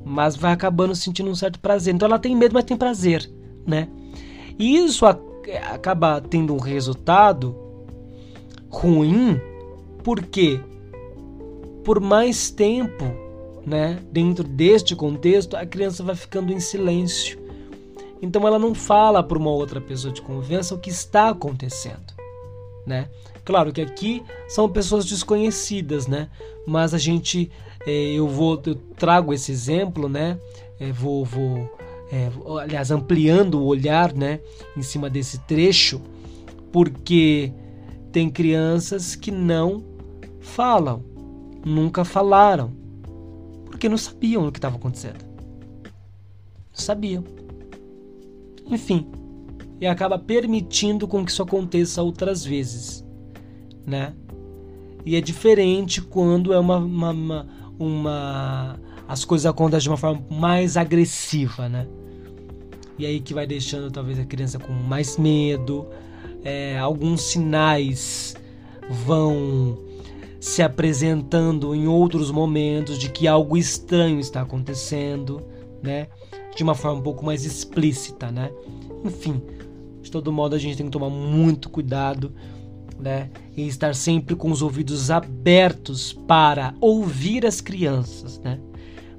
mas 0.04 0.37
vai 0.37 0.52
acabando 0.52 0.95
sentindo 0.95 1.30
um 1.30 1.35
certo 1.35 1.61
prazer. 1.61 1.95
Então 1.95 2.07
ela 2.07 2.19
tem 2.19 2.35
medo, 2.35 2.54
mas 2.54 2.64
tem 2.64 2.76
prazer, 2.76 3.30
né? 3.66 3.88
E 4.59 4.76
isso 4.76 5.07
acaba 5.07 6.21
tendo 6.21 6.54
um 6.54 6.59
resultado 6.59 7.57
ruim, 8.69 9.40
porque 10.02 10.61
por 11.85 12.00
mais 12.00 12.50
tempo, 12.50 13.04
né, 13.64 13.99
dentro 14.12 14.45
deste 14.45 14.95
contexto, 14.95 15.57
a 15.57 15.64
criança 15.64 16.02
vai 16.02 16.14
ficando 16.14 16.52
em 16.52 16.61
silêncio. 16.61 17.38
Então 18.21 18.47
ela 18.47 18.59
não 18.59 18.75
fala 18.75 19.23
para 19.23 19.38
uma 19.38 19.50
outra 19.50 19.80
pessoa 19.80 20.12
de 20.12 20.21
confiança 20.21 20.75
o 20.75 20.78
que 20.78 20.90
está 20.90 21.30
acontecendo, 21.30 22.12
né? 22.87 23.09
Claro 23.44 23.73
que 23.73 23.80
aqui 23.80 24.23
são 24.49 24.68
pessoas 24.68 25.04
desconhecidas, 25.04 26.06
né? 26.06 26.28
Mas 26.66 26.94
a 26.94 26.99
gente, 26.99 27.50
é, 27.87 28.12
eu 28.12 28.28
vou, 28.28 28.61
eu 28.66 28.75
trago 28.75 29.32
esse 29.32 29.50
exemplo, 29.50 30.09
né? 30.09 30.38
É, 30.78 30.92
vou, 30.92 31.25
vou 31.25 31.68
é, 32.12 32.28
aliás, 32.61 32.90
ampliando 32.90 33.61
o 33.61 33.64
olhar, 33.64 34.12
né? 34.12 34.40
Em 34.76 34.82
cima 34.82 35.09
desse 35.09 35.38
trecho, 35.40 36.00
porque 36.73 37.52
tem 38.11 38.28
crianças 38.28 39.14
que 39.14 39.30
não 39.30 39.85
falam, 40.40 41.04
nunca 41.64 42.04
falaram, 42.04 42.73
porque 43.66 43.88
não 43.88 43.97
sabiam 43.97 44.47
o 44.47 44.52
que 44.52 44.59
estava 44.59 44.76
acontecendo. 44.76 45.25
Não 45.85 46.75
sabiam. 46.75 47.25
Enfim, 48.66 49.06
e 49.80 49.87
acaba 49.87 50.18
permitindo 50.18 51.06
com 51.06 51.25
que 51.25 51.30
isso 51.30 51.42
aconteça 51.42 52.02
outras 52.02 52.44
vezes 52.44 53.04
né? 53.87 54.14
E 55.04 55.16
é 55.16 55.20
diferente 55.20 56.02
quando 56.02 56.52
é 56.52 56.58
uma, 56.58 56.76
uma, 56.76 57.10
uma, 57.10 57.46
uma, 57.78 58.80
as 59.08 59.25
coisas 59.25 59.46
acontecem 59.46 59.84
de 59.84 59.88
uma 59.88 59.96
forma 59.96 60.22
mais 60.30 60.76
agressiva, 60.76 61.68
né? 61.68 61.87
E 62.99 63.06
aí 63.06 63.20
que 63.20 63.32
vai 63.32 63.46
deixando 63.46 63.90
talvez 63.90 64.18
a 64.18 64.25
criança 64.25 64.58
com 64.58 64.72
mais 64.72 65.16
medo, 65.16 65.87
é, 66.44 66.78
alguns 66.78 67.22
sinais 67.22 68.37
vão 69.06 69.78
se 70.38 70.62
apresentando 70.62 71.75
em 71.75 71.87
outros 71.87 72.30
momentos 72.30 72.99
de 72.99 73.10
que 73.10 73.26
algo 73.26 73.56
estranho 73.56 74.20
está 74.20 74.42
acontecendo, 74.42 75.42
né? 75.82 76.08
De 76.54 76.62
uma 76.62 76.75
forma 76.75 76.99
um 76.99 77.02
pouco 77.02 77.25
mais 77.25 77.44
explícita, 77.44 78.30
né? 78.30 78.50
Enfim, 79.04 79.40
de 80.02 80.10
todo 80.10 80.30
modo 80.30 80.54
a 80.54 80.58
gente 80.58 80.76
tem 80.76 80.87
que 80.87 80.92
tomar 80.92 81.10
muito 81.10 81.70
cuidado 81.70 82.32
né? 83.00 83.30
E 83.57 83.66
estar 83.66 83.95
sempre 83.95 84.37
com 84.37 84.50
os 84.50 84.62
ouvidos 84.62 85.11
abertos 85.11 86.12
para 86.12 86.75
ouvir 86.80 87.47
as 87.47 87.61
crianças, 87.61 88.38
né? 88.38 88.61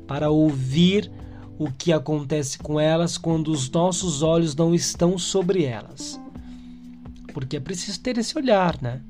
Para 0.07 0.29
ouvir 0.29 1.11
o 1.57 1.71
que 1.71 1.91
acontece 1.91 2.57
com 2.57 2.79
elas 2.79 3.17
quando 3.17 3.51
os 3.51 3.69
nossos 3.69 4.21
olhos 4.23 4.55
não 4.55 4.73
estão 4.73 5.17
sobre 5.17 5.63
elas. 5.63 6.19
Porque 7.33 7.57
é 7.57 7.59
preciso 7.59 7.99
ter 7.99 8.17
esse 8.17 8.37
olhar, 8.37 8.81
né? 8.81 9.01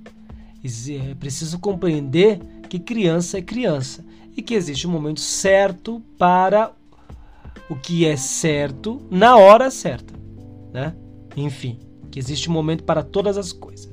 É 0.64 1.16
preciso 1.16 1.58
compreender 1.60 2.40
que 2.70 2.78
criança 2.78 3.38
é 3.38 3.42
criança 3.42 4.06
e 4.36 4.42
que 4.42 4.54
existe 4.54 4.88
um 4.88 4.92
momento 4.92 5.20
certo 5.20 6.02
para 6.18 6.72
o 7.70 7.76
que 7.76 8.06
é 8.06 8.16
certo 8.16 9.02
na 9.10 9.38
hora 9.38 9.72
certa, 9.72 10.14
né? 10.74 10.96
Enfim, 11.36 11.80
que 12.12 12.20
existe 12.20 12.50
um 12.50 12.54
momento 12.54 12.84
para 12.84 13.02
todas 13.02 13.38
as 13.38 13.54
coisas. 13.54 13.91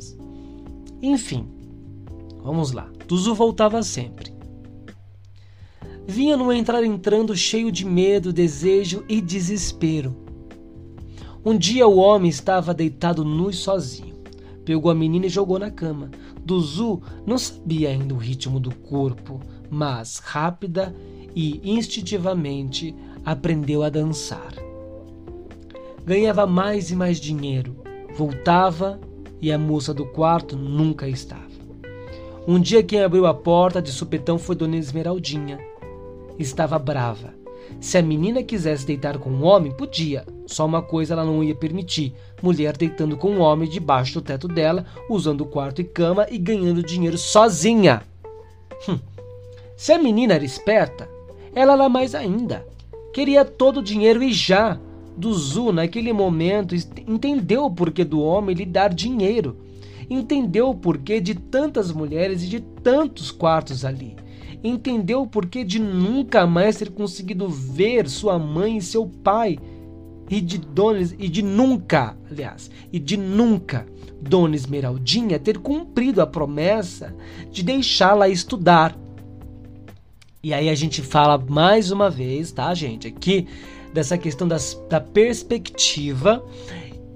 Enfim, 1.02 1.46
vamos 2.42 2.72
lá. 2.72 2.90
Tuzu 3.06 3.34
voltava 3.34 3.82
sempre. 3.82 4.32
Vinha 6.06 6.36
no 6.36 6.52
entrar 6.52 6.82
entrando 6.84 7.36
cheio 7.36 7.70
de 7.70 7.84
medo, 7.84 8.32
desejo 8.32 9.04
e 9.08 9.20
desespero. 9.20 10.16
Um 11.44 11.56
dia 11.56 11.86
o 11.86 11.98
homem 11.98 12.28
estava 12.28 12.74
deitado 12.74 13.24
nu 13.24 13.50
e 13.50 13.54
sozinho. 13.54 14.16
Pegou 14.64 14.90
a 14.90 14.94
menina 14.94 15.26
e 15.26 15.30
jogou 15.30 15.58
na 15.58 15.70
cama. 15.70 16.10
Duzu 16.44 17.00
não 17.26 17.38
sabia 17.38 17.90
ainda 17.90 18.14
o 18.14 18.18
ritmo 18.18 18.58
do 18.58 18.74
corpo, 18.74 19.40
mas 19.70 20.18
rápida 20.18 20.94
e 21.34 21.60
instintivamente 21.62 22.94
aprendeu 23.24 23.82
a 23.82 23.88
dançar. 23.88 24.54
Ganhava 26.04 26.46
mais 26.46 26.90
e 26.90 26.96
mais 26.96 27.20
dinheiro. 27.20 27.76
Voltava 28.16 28.98
e 29.40 29.52
a 29.52 29.58
moça 29.58 29.92
do 29.94 30.04
quarto 30.06 30.56
nunca 30.56 31.08
estava. 31.08 31.46
Um 32.46 32.58
dia 32.58 32.82
quem 32.82 33.02
abriu 33.02 33.26
a 33.26 33.34
porta 33.34 33.82
de 33.82 33.92
supetão 33.92 34.38
foi 34.38 34.56
Dona 34.56 34.76
Esmeraldinha. 34.76 35.58
Estava 36.38 36.78
brava. 36.78 37.34
Se 37.80 37.98
a 37.98 38.02
menina 38.02 38.42
quisesse 38.42 38.86
deitar 38.86 39.18
com 39.18 39.30
um 39.30 39.44
homem, 39.44 39.70
podia. 39.70 40.24
Só 40.46 40.64
uma 40.64 40.80
coisa 40.80 41.12
ela 41.12 41.24
não 41.24 41.44
ia 41.44 41.54
permitir: 41.54 42.14
mulher 42.42 42.76
deitando 42.76 43.16
com 43.16 43.30
um 43.30 43.40
homem 43.40 43.68
debaixo 43.68 44.14
do 44.14 44.22
teto 44.22 44.48
dela, 44.48 44.86
usando 45.10 45.44
quarto 45.44 45.80
e 45.80 45.84
cama 45.84 46.26
e 46.30 46.38
ganhando 46.38 46.82
dinheiro 46.82 47.18
sozinha. 47.18 48.02
Hum. 48.88 48.98
Se 49.76 49.92
a 49.92 49.98
menina 49.98 50.34
era 50.34 50.44
esperta, 50.44 51.08
ela 51.54 51.74
era 51.74 51.88
mais 51.88 52.14
ainda. 52.14 52.66
Queria 53.12 53.44
todo 53.44 53.80
o 53.80 53.82
dinheiro 53.82 54.22
e 54.22 54.32
já 54.32 54.80
do 55.18 55.34
Zu, 55.34 55.72
naquele 55.72 56.12
momento, 56.12 56.74
entendeu 57.06 57.64
o 57.64 57.70
porquê 57.70 58.04
do 58.04 58.20
homem 58.20 58.54
lhe 58.54 58.64
dar 58.64 58.94
dinheiro. 58.94 59.56
Entendeu 60.08 60.70
o 60.70 60.74
porquê 60.74 61.20
de 61.20 61.34
tantas 61.34 61.92
mulheres 61.92 62.42
e 62.42 62.46
de 62.46 62.60
tantos 62.60 63.30
quartos 63.30 63.84
ali. 63.84 64.16
Entendeu 64.62 65.22
o 65.22 65.26
porquê 65.26 65.64
de 65.64 65.78
nunca 65.78 66.46
mais 66.46 66.76
ter 66.76 66.90
conseguido 66.90 67.48
ver 67.48 68.08
sua 68.08 68.38
mãe 68.38 68.78
e 68.78 68.82
seu 68.82 69.06
pai. 69.06 69.58
E 70.30 70.40
de 70.40 70.58
Dona, 70.58 71.00
e 71.18 71.28
de 71.28 71.42
nunca, 71.42 72.16
aliás, 72.30 72.70
e 72.92 72.98
de 72.98 73.16
nunca 73.16 73.86
Dona 74.20 74.56
Esmeraldinha 74.56 75.38
ter 75.38 75.58
cumprido 75.58 76.20
a 76.20 76.26
promessa 76.26 77.14
de 77.50 77.62
deixá-la 77.62 78.28
estudar. 78.28 78.96
E 80.42 80.52
aí 80.52 80.68
a 80.68 80.74
gente 80.74 81.02
fala 81.02 81.38
mais 81.38 81.90
uma 81.90 82.10
vez, 82.10 82.52
tá, 82.52 82.72
gente? 82.74 83.08
Aqui 83.08 83.46
dessa 83.92 84.16
questão 84.18 84.46
das, 84.46 84.80
da 84.88 85.00
perspectiva 85.00 86.44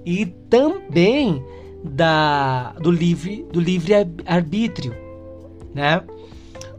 e 0.04 0.26
também 0.26 1.42
da, 1.84 2.72
do 2.80 2.90
livre 2.90 3.46
do 3.52 3.60
livre 3.60 3.92
arbítrio, 4.26 4.94
né? 5.74 6.02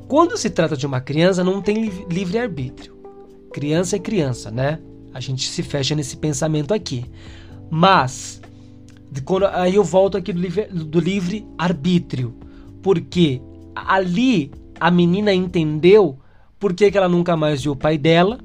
Quando 0.08 0.38
se 0.38 0.50
trata 0.50 0.78
de 0.78 0.86
uma 0.86 1.02
criança, 1.02 1.44
não 1.44 1.62
tem 1.62 1.86
livre 2.10 2.38
arbítrio. 2.38 2.94
Criança 3.52 3.96
é 3.96 4.00
criança, 4.00 4.52
né? 4.52 4.80
A 5.14 5.20
gente 5.20 5.48
se 5.48 5.64
fecha 5.64 5.96
nesse 5.96 6.18
pensamento 6.18 6.74
aqui. 6.74 7.06
Mas, 7.70 8.42
quando, 9.26 9.46
aí 9.48 9.76
eu 9.76 9.84
volto 9.84 10.18
aqui 10.18 10.34
do 10.34 10.40
livre, 10.40 10.66
do 10.66 11.00
livre 11.00 11.48
arbítrio. 11.58 12.36
Porque 12.82 13.42
ali 13.76 14.52
a 14.80 14.92
menina 14.92 15.34
entendeu 15.34 16.20
por 16.60 16.74
que, 16.74 16.92
que 16.92 16.98
ela 16.98 17.10
nunca 17.10 17.36
mais 17.36 17.64
viu 17.64 17.72
o 17.72 17.76
pai 17.76 17.98
dela 17.98 18.40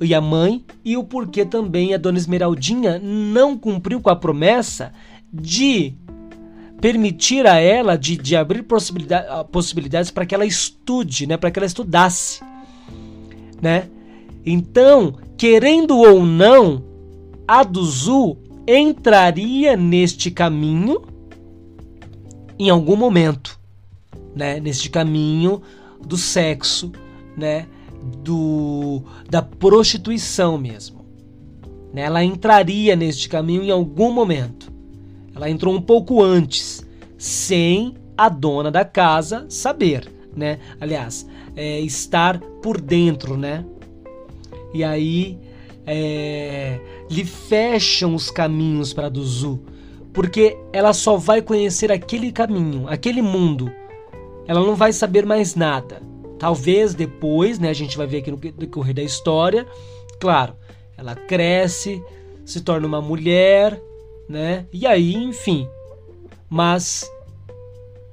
e 0.00 0.14
a 0.14 0.20
mãe, 0.20 0.64
e 0.84 0.96
o 0.96 1.04
porquê 1.04 1.44
também 1.44 1.94
a 1.94 1.98
dona 1.98 2.18
Esmeraldinha 2.18 2.98
não 2.98 3.56
cumpriu 3.56 4.00
com 4.00 4.10
a 4.10 4.16
promessa 4.16 4.92
de 5.32 5.94
permitir 6.80 7.46
a 7.46 7.58
ela, 7.58 7.96
de, 7.96 8.16
de 8.16 8.36
abrir 8.36 8.62
possibilidade, 8.62 9.26
possibilidades 9.50 10.10
para 10.10 10.26
que 10.26 10.34
ela 10.34 10.44
estude, 10.44 11.26
né, 11.26 11.36
para 11.36 11.50
que 11.50 11.58
ela 11.58 11.66
estudasse. 11.66 12.42
Né? 13.62 13.88
Então, 14.44 15.14
querendo 15.36 15.96
ou 15.96 16.24
não, 16.26 16.84
a 17.48 17.62
Duzu 17.62 18.36
entraria 18.66 19.76
neste 19.76 20.30
caminho 20.30 21.02
em 22.58 22.70
algum 22.70 22.96
momento, 22.96 23.58
né? 24.34 24.60
Neste 24.60 24.88
caminho 24.88 25.60
do 26.06 26.16
sexo, 26.16 26.92
né? 27.36 27.66
Do 28.22 29.02
da 29.28 29.40
prostituição 29.40 30.58
mesmo. 30.58 31.04
Né? 31.92 32.02
Ela 32.02 32.24
entraria 32.24 32.96
neste 32.96 33.28
caminho 33.28 33.62
em 33.62 33.70
algum 33.70 34.12
momento. 34.12 34.72
Ela 35.34 35.48
entrou 35.50 35.74
um 35.74 35.80
pouco 35.80 36.22
antes, 36.22 36.86
sem 37.16 37.94
a 38.16 38.28
dona 38.28 38.70
da 38.70 38.84
casa 38.84 39.46
saber, 39.48 40.10
né? 40.36 40.58
Aliás, 40.80 41.26
é, 41.56 41.80
estar 41.80 42.38
por 42.62 42.80
dentro, 42.80 43.36
né? 43.36 43.64
E 44.72 44.84
aí 44.84 45.38
é, 45.86 46.80
lhe 47.10 47.24
fecham 47.24 48.14
os 48.14 48.30
caminhos 48.30 48.92
para 48.92 49.08
Duzu, 49.08 49.60
porque 50.12 50.56
ela 50.72 50.92
só 50.92 51.16
vai 51.16 51.42
conhecer 51.42 51.90
aquele 51.90 52.32
caminho, 52.32 52.88
aquele 52.88 53.22
mundo. 53.22 53.70
Ela 54.46 54.60
não 54.60 54.74
vai 54.74 54.92
saber 54.92 55.24
mais 55.24 55.54
nada. 55.54 56.02
Talvez 56.38 56.94
depois, 56.94 57.58
né, 57.58 57.70
a 57.70 57.74
gente 57.74 57.96
vai 57.96 58.06
ver 58.06 58.18
aqui 58.18 58.30
no 58.30 58.36
decorrer 58.36 58.94
da 58.94 59.02
história, 59.02 59.66
claro, 60.18 60.54
ela 60.96 61.14
cresce, 61.14 62.02
se 62.44 62.60
torna 62.60 62.86
uma 62.86 63.00
mulher, 63.00 63.80
né? 64.28 64.66
E 64.72 64.86
aí, 64.86 65.14
enfim. 65.14 65.68
Mas 66.48 67.10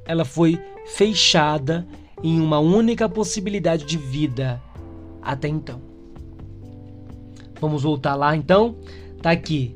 ela 0.06 0.25
foi 0.25 0.60
fechada 0.86 1.86
em 2.24 2.40
uma 2.40 2.60
única 2.60 3.10
possibilidade 3.10 3.86
de 3.86 3.98
vida 3.98 4.62
até 5.22 5.48
então. 5.48 5.82
Vamos 7.60 7.84
voltar 7.84 8.16
lá 8.16 8.36
então. 8.36 8.75
Tá 9.22 9.32
aqui. 9.32 9.75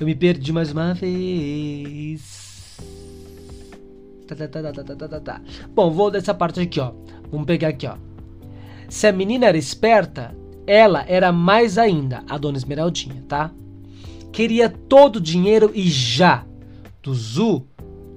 eu 0.00 0.06
me 0.06 0.14
perdi 0.14 0.52
mais 0.52 0.72
uma 0.72 0.94
vez. 0.94 2.39
Tá, 4.34 4.48
tá, 4.48 4.72
tá, 4.72 4.84
tá, 4.84 4.96
tá, 4.96 5.08
tá, 5.08 5.20
tá. 5.20 5.42
Bom, 5.74 5.90
vou 5.90 6.10
dessa 6.10 6.34
parte 6.34 6.60
aqui, 6.60 6.80
ó. 6.80 6.92
Vamos 7.30 7.46
pegar 7.46 7.68
aqui, 7.68 7.86
ó. 7.86 7.96
Se 8.88 9.06
a 9.06 9.12
menina 9.12 9.46
era 9.46 9.58
esperta, 9.58 10.36
ela 10.66 11.04
era 11.08 11.32
mais 11.32 11.78
ainda, 11.78 12.24
a 12.28 12.36
dona 12.36 12.58
Esmeraldinha, 12.58 13.24
tá? 13.28 13.52
Queria 14.32 14.68
todo 14.68 15.16
o 15.16 15.20
dinheiro 15.20 15.70
e 15.74 15.88
já. 15.88 16.44
Tuzu, 17.02 17.66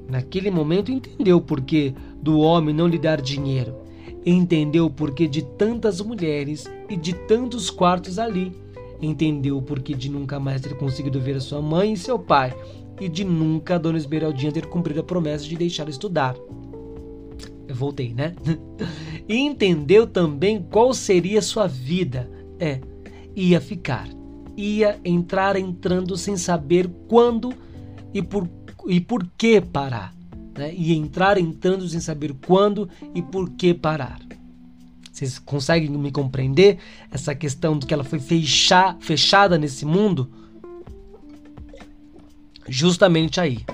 naquele 0.09 0.51
momento, 0.51 0.91
entendeu 0.91 1.39
por 1.39 1.61
que 1.61 1.93
do 2.21 2.39
homem 2.39 2.73
não 2.73 2.87
lhe 2.87 2.97
dar 2.97 3.21
dinheiro 3.21 3.83
Entendeu 4.25 4.85
o 4.85 4.89
porquê 4.89 5.27
de 5.27 5.41
tantas 5.41 5.99
mulheres 5.99 6.65
e 6.89 6.95
de 6.95 7.13
tantos 7.13 7.69
quartos 7.69 8.17
ali. 8.17 8.53
Entendeu 9.01 9.57
o 9.57 9.61
porquê 9.61 9.93
de 9.93 10.09
nunca 10.09 10.39
mais 10.39 10.61
ter 10.61 10.77
conseguido 10.77 11.19
ver 11.19 11.35
a 11.35 11.41
sua 11.41 11.61
mãe 11.61 11.91
e 11.91 11.97
seu 11.97 12.17
pai. 12.17 12.55
E 12.99 13.09
de 13.09 13.23
nunca 13.23 13.79
dona 13.79 13.97
Esmeraldinha 13.97 14.51
ter 14.51 14.67
cumprido 14.67 14.99
a 14.99 15.03
promessa 15.03 15.45
de 15.45 15.55
deixar 15.55 15.89
estudar. 15.89 16.35
Eu 17.67 17.75
voltei, 17.75 18.13
né? 18.13 18.35
e 19.27 19.37
entendeu 19.37 20.05
também 20.05 20.61
qual 20.61 20.93
seria 20.93 21.41
sua 21.41 21.67
vida. 21.67 22.29
É, 22.59 22.79
ia 23.35 23.59
ficar. 23.59 24.07
Ia 24.55 24.99
entrar 25.03 25.55
entrando 25.55 26.15
sem 26.15 26.37
saber 26.37 26.89
quando 27.07 27.53
e 28.13 28.21
por, 28.21 28.47
e 28.87 29.01
por 29.01 29.25
que 29.37 29.59
parar 29.59 30.13
né? 30.57 30.73
e 30.75 30.93
entrar 30.93 31.37
entrando 31.37 31.87
sem 31.87 31.99
saber 31.99 32.33
quando 32.45 32.89
e 33.13 33.21
por 33.21 33.49
que 33.51 33.73
parar. 33.73 34.19
Vocês 35.11 35.37
conseguem 35.37 35.89
me 35.89 36.11
compreender 36.11 36.79
essa 37.11 37.35
questão 37.35 37.77
de 37.77 37.85
que 37.85 37.93
ela 37.93 38.03
foi 38.03 38.19
fechar, 38.19 38.97
fechada 38.99 39.57
nesse 39.57 39.85
mundo? 39.85 40.29
Justamente 42.67 43.39
aí. 43.39 43.65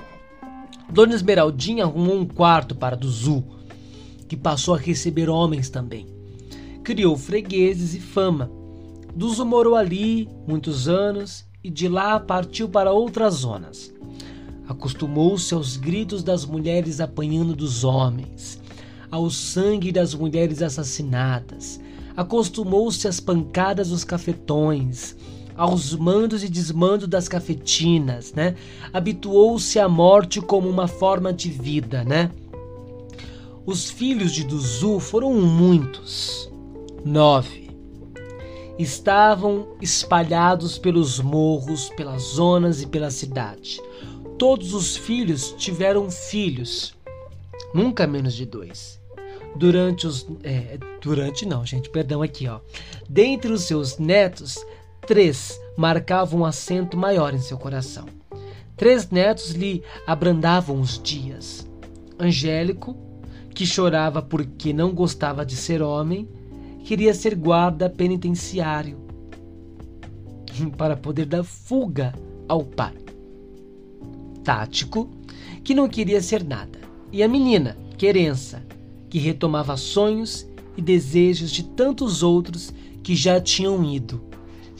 Dona 0.90 1.14
Esmeraldinha 1.14 1.84
arrumou 1.84 2.18
um 2.18 2.26
quarto 2.26 2.74
para 2.74 2.96
Duzu, 2.96 3.44
que 4.28 4.36
passou 4.36 4.74
a 4.74 4.78
receber 4.78 5.28
homens 5.28 5.70
também. 5.70 6.06
Criou 6.82 7.16
fregueses 7.16 7.94
e 7.94 8.00
fama. 8.00 8.50
Duzu 9.14 9.44
morou 9.44 9.76
ali 9.76 10.28
muitos 10.46 10.88
anos 10.88 11.44
e 11.62 11.70
de 11.70 11.88
lá 11.88 12.18
partiu 12.18 12.68
para 12.68 12.92
outras 12.92 13.34
zonas. 13.34 13.92
Acostumou-se 14.68 15.52
aos 15.54 15.76
gritos 15.76 16.22
das 16.22 16.44
mulheres 16.44 17.00
apanhando 17.00 17.54
dos 17.54 17.84
homens, 17.84 18.60
ao 19.10 19.28
sangue 19.30 19.92
das 19.92 20.14
mulheres 20.14 20.62
assassinadas. 20.62 21.80
Acostumou-se 22.16 23.06
às 23.06 23.20
pancadas 23.20 23.90
dos 23.90 24.04
cafetões, 24.04 25.16
aos 25.60 25.94
mandos 25.94 26.42
e 26.42 26.48
desmandos 26.48 27.08
das 27.08 27.28
cafetinas, 27.28 28.32
né? 28.32 28.54
Habituou-se 28.92 29.78
à 29.78 29.88
morte 29.88 30.40
como 30.40 30.68
uma 30.68 30.88
forma 30.88 31.32
de 31.32 31.50
vida, 31.50 32.04
né? 32.04 32.30
Os 33.66 33.90
filhos 33.90 34.32
de 34.32 34.44
Duzu 34.44 34.98
foram 34.98 35.34
muitos, 35.34 36.50
nove. 37.04 37.70
Estavam 38.78 39.68
espalhados 39.80 40.78
pelos 40.78 41.20
morros, 41.20 41.90
pelas 41.90 42.22
zonas 42.22 42.80
e 42.80 42.86
pela 42.86 43.10
cidade 43.10 43.80
todos 44.40 44.72
os 44.72 44.96
filhos 44.96 45.54
tiveram 45.58 46.10
filhos, 46.10 46.94
nunca 47.74 48.06
menos 48.06 48.32
de 48.32 48.46
dois. 48.46 48.98
Durante 49.54 50.06
os. 50.06 50.26
É, 50.42 50.78
durante 51.02 51.44
não, 51.44 51.66
gente, 51.66 51.90
perdão 51.90 52.22
aqui, 52.22 52.48
ó. 52.48 52.60
Dentre 53.06 53.52
os 53.52 53.64
seus 53.64 53.98
netos, 53.98 54.56
três 55.06 55.60
marcavam 55.76 56.40
um 56.40 56.44
assento 56.44 56.96
maior 56.96 57.34
em 57.34 57.40
seu 57.40 57.58
coração. 57.58 58.06
Três 58.76 59.10
netos 59.10 59.50
lhe 59.50 59.82
abrandavam 60.06 60.80
os 60.80 61.00
dias. 61.00 61.68
Angélico, 62.18 62.96
que 63.54 63.66
chorava 63.66 64.22
porque 64.22 64.72
não 64.72 64.94
gostava 64.94 65.44
de 65.44 65.56
ser 65.56 65.82
homem, 65.82 66.28
queria 66.84 67.12
ser 67.14 67.34
guarda 67.34 67.90
penitenciário 67.90 68.98
para 70.76 70.96
poder 70.96 71.26
dar 71.26 71.44
fuga 71.44 72.14
ao 72.48 72.64
pai 72.64 72.94
tático, 74.42 75.08
que 75.62 75.74
não 75.74 75.88
queria 75.88 76.20
ser 76.20 76.42
nada, 76.42 76.78
e 77.12 77.22
a 77.22 77.28
menina, 77.28 77.76
Querença, 77.96 78.62
que 79.08 79.18
retomava 79.18 79.76
sonhos 79.76 80.46
e 80.76 80.80
desejos 80.80 81.50
de 81.50 81.62
tantos 81.62 82.22
outros 82.22 82.72
que 83.02 83.14
já 83.14 83.40
tinham 83.40 83.84
ido. 83.84 84.22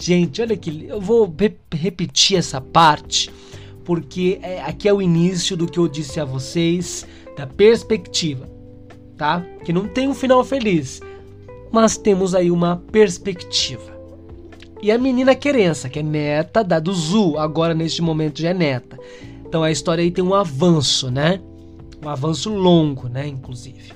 Gente, 0.00 0.40
olha 0.40 0.56
que 0.56 0.86
eu 0.88 0.98
vou 0.98 1.32
repetir 1.70 2.38
essa 2.38 2.58
parte 2.58 3.30
porque 3.84 4.38
é, 4.42 4.62
aqui 4.62 4.88
é 4.88 4.92
o 4.94 5.02
início 5.02 5.56
do 5.56 5.66
que 5.66 5.78
eu 5.78 5.86
disse 5.86 6.18
a 6.18 6.24
vocês 6.24 7.06
da 7.36 7.46
perspectiva, 7.46 8.48
tá? 9.16 9.44
Que 9.64 9.72
não 9.72 9.86
tem 9.86 10.08
um 10.08 10.14
final 10.14 10.42
feliz, 10.42 11.02
mas 11.70 11.98
temos 11.98 12.34
aí 12.34 12.50
uma 12.50 12.76
perspectiva. 12.90 13.98
E 14.82 14.90
a 14.90 14.96
menina 14.96 15.34
Querença, 15.34 15.88
que 15.90 15.98
é 15.98 16.02
neta 16.02 16.64
da 16.64 16.78
Duzu, 16.78 17.36
agora 17.36 17.74
neste 17.74 18.00
momento 18.00 18.40
já 18.40 18.50
é 18.50 18.54
neta. 18.54 18.98
Então 19.46 19.62
a 19.62 19.70
história 19.70 20.02
aí 20.02 20.10
tem 20.10 20.24
um 20.24 20.32
avanço, 20.32 21.10
né? 21.10 21.40
Um 22.02 22.08
avanço 22.08 22.48
longo, 22.48 23.08
né? 23.08 23.26
Inclusive. 23.26 23.92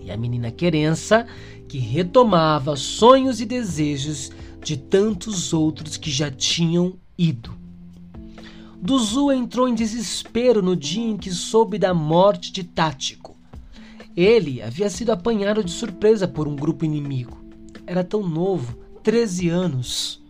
E 0.00 0.10
a 0.10 0.16
menina 0.16 0.52
Querença, 0.52 1.26
que 1.70 1.78
retomava 1.78 2.74
sonhos 2.74 3.40
e 3.40 3.46
desejos 3.46 4.32
de 4.60 4.76
tantos 4.76 5.52
outros 5.52 5.96
que 5.96 6.10
já 6.10 6.28
tinham 6.28 6.94
ido. 7.16 7.54
Duzu 8.82 9.30
entrou 9.30 9.68
em 9.68 9.74
desespero 9.76 10.62
no 10.62 10.74
dia 10.74 11.08
em 11.08 11.16
que 11.16 11.30
soube 11.30 11.78
da 11.78 11.94
morte 11.94 12.50
de 12.50 12.64
Tático. 12.64 13.36
Ele 14.16 14.60
havia 14.60 14.90
sido 14.90 15.10
apanhado 15.12 15.62
de 15.62 15.70
surpresa 15.70 16.26
por 16.26 16.48
um 16.48 16.56
grupo 16.56 16.84
inimigo. 16.84 17.38
Era 17.86 18.02
tão 18.02 18.28
novo, 18.28 18.76
13 19.04 19.48
anos. 19.48 20.20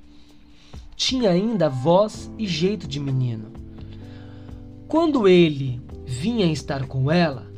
Tinha 0.95 1.31
ainda 1.31 1.71
voz 1.71 2.31
e 2.37 2.47
jeito 2.47 2.87
de 2.87 3.01
menino. 3.01 3.51
Quando 4.87 5.27
ele 5.27 5.81
vinha 6.05 6.53
estar 6.53 6.87
com 6.87 7.11
ela, 7.11 7.51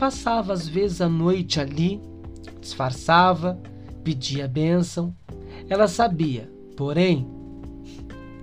passava 0.00 0.52
às 0.52 0.66
vezes 0.66 1.00
a 1.00 1.08
noite 1.08 1.60
ali, 1.60 2.09
disfarçava, 2.60 3.58
pedia 4.04 4.46
bênção. 4.46 5.14
Ela 5.68 5.88
sabia, 5.88 6.50
porém, 6.76 7.26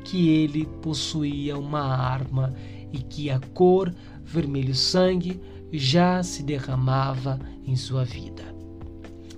que 0.04 0.30
ele 0.30 0.66
possuía 0.82 1.58
uma 1.58 1.82
arma 1.82 2.54
e 2.92 3.00
que 3.00 3.30
a 3.30 3.40
cor 3.54 3.94
vermelho 4.24 4.76
sangue 4.76 5.42
já 5.72 6.24
se 6.24 6.44
derramava 6.44 7.40
em 7.66 7.76
sua 7.76 8.04
vida. 8.04 8.44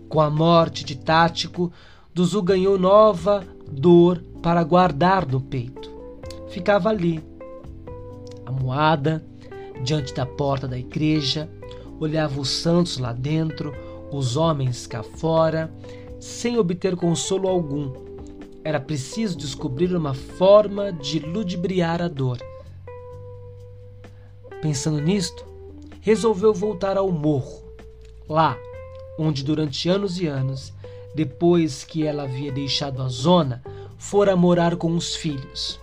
Com 0.08 0.22
a 0.22 0.30
morte 0.30 0.84
de 0.84 0.96
Tático, 0.96 1.72
Duzu 2.14 2.42
ganhou 2.42 2.78
nova 2.78 3.44
dor 3.72 4.24
para 4.42 4.64
guardar 4.64 5.26
no 5.26 5.40
peito. 5.40 5.90
Ficava 6.50 6.90
ali, 6.90 7.24
amuada, 8.46 9.24
diante 9.84 10.14
da 10.14 10.26
porta 10.26 10.68
da 10.68 10.78
igreja, 10.78 11.50
olhava 12.00 12.40
os 12.40 12.50
santos 12.50 12.98
lá 12.98 13.14
dentro, 13.14 13.74
os 14.12 14.36
homens 14.38 14.88
cá 14.88 15.04
fora, 15.04 15.72
sem 16.20 16.58
obter 16.58 16.96
consolo 16.96 17.48
algum. 17.48 17.94
Era 18.64 18.80
preciso 18.80 19.38
descobrir 19.38 19.96
uma 19.96 20.14
forma 20.14 20.92
de 20.92 21.20
ludibriar 21.20 22.02
a 22.02 22.08
dor. 22.08 22.38
Pensando 24.62 25.00
nisto, 25.00 25.46
resolveu 26.02 26.54
voltar 26.54 26.98
ao 26.98 27.12
morro, 27.12 27.64
lá 28.28 28.58
onde 29.18 29.44
durante 29.44 29.90
anos 29.90 30.20
e 30.20 30.28
anos, 30.28 30.74
depois 31.14 31.84
que 31.84 32.06
ela 32.06 32.24
havia 32.24 32.52
deixado 32.52 33.02
a 33.02 33.10
zona, 33.10 33.62
fora 33.98 34.36
morar 34.36 34.78
com 34.78 34.96
os 34.96 35.16
filhos. 35.16 35.80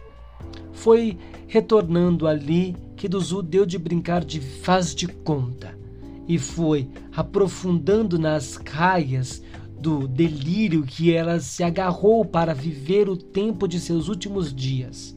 Foi 0.72 1.18
retornando 1.46 2.26
ali 2.26 2.74
que 2.96 3.08
Duzu 3.08 3.42
deu 3.42 3.66
de 3.66 3.78
brincar 3.78 4.24
de 4.24 4.40
faz 4.40 4.94
de 4.94 5.06
conta 5.06 5.86
e 6.28 6.38
foi 6.38 6.88
aprofundando 7.14 8.18
nas 8.18 8.56
raias 8.56 9.42
do 9.78 10.08
delírio 10.08 10.82
que 10.82 11.12
ela 11.12 11.38
se 11.38 11.62
agarrou 11.62 12.24
para 12.24 12.54
viver 12.54 13.08
o 13.08 13.16
tempo 13.16 13.68
de 13.68 13.78
seus 13.78 14.08
últimos 14.08 14.54
dias. 14.54 15.16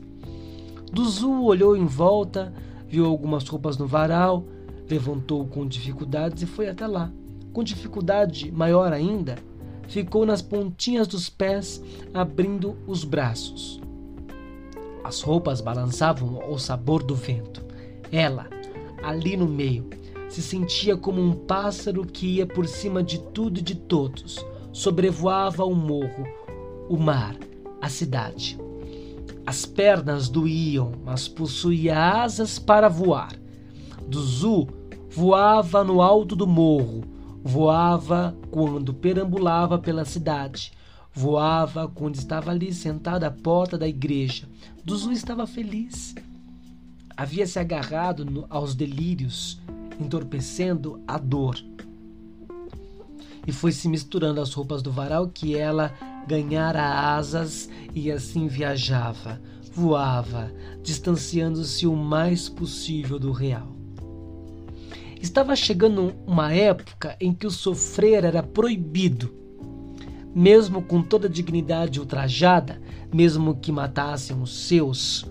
Duzu 0.91 1.43
olhou 1.43 1.75
em 1.75 1.85
volta, 1.85 2.53
viu 2.87 3.05
algumas 3.05 3.47
roupas 3.47 3.77
no 3.77 3.87
varal, 3.87 4.45
levantou 4.89 5.45
com 5.45 5.67
dificuldades 5.67 6.43
e 6.43 6.45
foi 6.45 6.67
até 6.67 6.85
lá. 6.87 7.11
Com 7.53 7.63
dificuldade 7.63 8.51
maior 8.51 8.91
ainda, 8.91 9.37
ficou 9.87 10.25
nas 10.25 10.41
pontinhas 10.41 11.07
dos 11.07 11.29
pés, 11.29 11.81
abrindo 12.13 12.75
os 12.85 13.03
braços. 13.03 13.79
As 15.03 15.21
roupas 15.21 15.61
balançavam 15.61 16.41
ao 16.41 16.59
sabor 16.59 17.01
do 17.01 17.15
vento. 17.15 17.63
Ela, 18.11 18.47
ali 19.03 19.37
no 19.37 19.47
meio, 19.47 19.89
se 20.29 20.41
sentia 20.41 20.95
como 20.95 21.21
um 21.21 21.33
pássaro 21.33 22.05
que 22.05 22.35
ia 22.37 22.47
por 22.47 22.67
cima 22.67 23.03
de 23.03 23.19
tudo 23.19 23.59
e 23.59 23.63
de 23.63 23.75
todos, 23.75 24.45
sobrevoava 24.71 25.65
o 25.65 25.75
morro, 25.75 26.25
o 26.87 26.97
mar, 26.97 27.35
a 27.81 27.89
cidade. 27.89 28.57
As 29.45 29.65
pernas 29.65 30.29
doíam, 30.29 30.91
mas 31.03 31.27
possuía 31.27 32.21
asas 32.21 32.59
para 32.59 32.87
voar. 32.87 33.33
Duzu 34.07 34.67
voava 35.09 35.83
no 35.83 36.01
alto 36.01 36.35
do 36.35 36.45
morro, 36.45 37.03
voava 37.43 38.37
quando 38.51 38.93
perambulava 38.93 39.79
pela 39.79 40.05
cidade, 40.05 40.71
voava 41.11 41.87
quando 41.87 42.15
estava 42.15 42.51
ali 42.51 42.71
sentada 42.71 43.25
à 43.25 43.31
porta 43.31 43.77
da 43.77 43.87
igreja. 43.87 44.47
Duzu 44.85 45.11
estava 45.11 45.47
feliz. 45.47 46.13
Havia 47.17 47.47
se 47.47 47.59
agarrado 47.59 48.23
no, 48.23 48.45
aos 48.49 48.75
delírios, 48.75 49.59
entorpecendo 49.99 51.01
a 51.07 51.17
dor. 51.17 51.57
E 53.45 53.51
foi 53.51 53.71
se 53.71 53.87
misturando 53.87 54.41
às 54.41 54.53
roupas 54.53 54.81
do 54.81 54.91
varal 54.91 55.27
que 55.27 55.55
ela 55.55 55.93
ganhara 56.27 56.83
asas 57.15 57.69
e 57.93 58.11
assim 58.11 58.47
viajava, 58.47 59.41
voava, 59.73 60.51
distanciando-se 60.83 61.87
o 61.87 61.95
mais 61.95 62.47
possível 62.47 63.17
do 63.17 63.31
real. 63.31 63.75
Estava 65.21 65.55
chegando 65.55 66.13
uma 66.25 66.53
época 66.53 67.17
em 67.19 67.33
que 67.33 67.45
o 67.45 67.51
sofrer 67.51 68.23
era 68.23 68.41
proibido. 68.41 69.33
Mesmo 70.33 70.81
com 70.81 71.01
toda 71.01 71.27
a 71.27 71.29
dignidade 71.29 71.99
ultrajada, 71.99 72.81
mesmo 73.11 73.55
que 73.55 73.71
matassem 73.71 74.39
os 74.41 74.67
seus, 74.67 75.25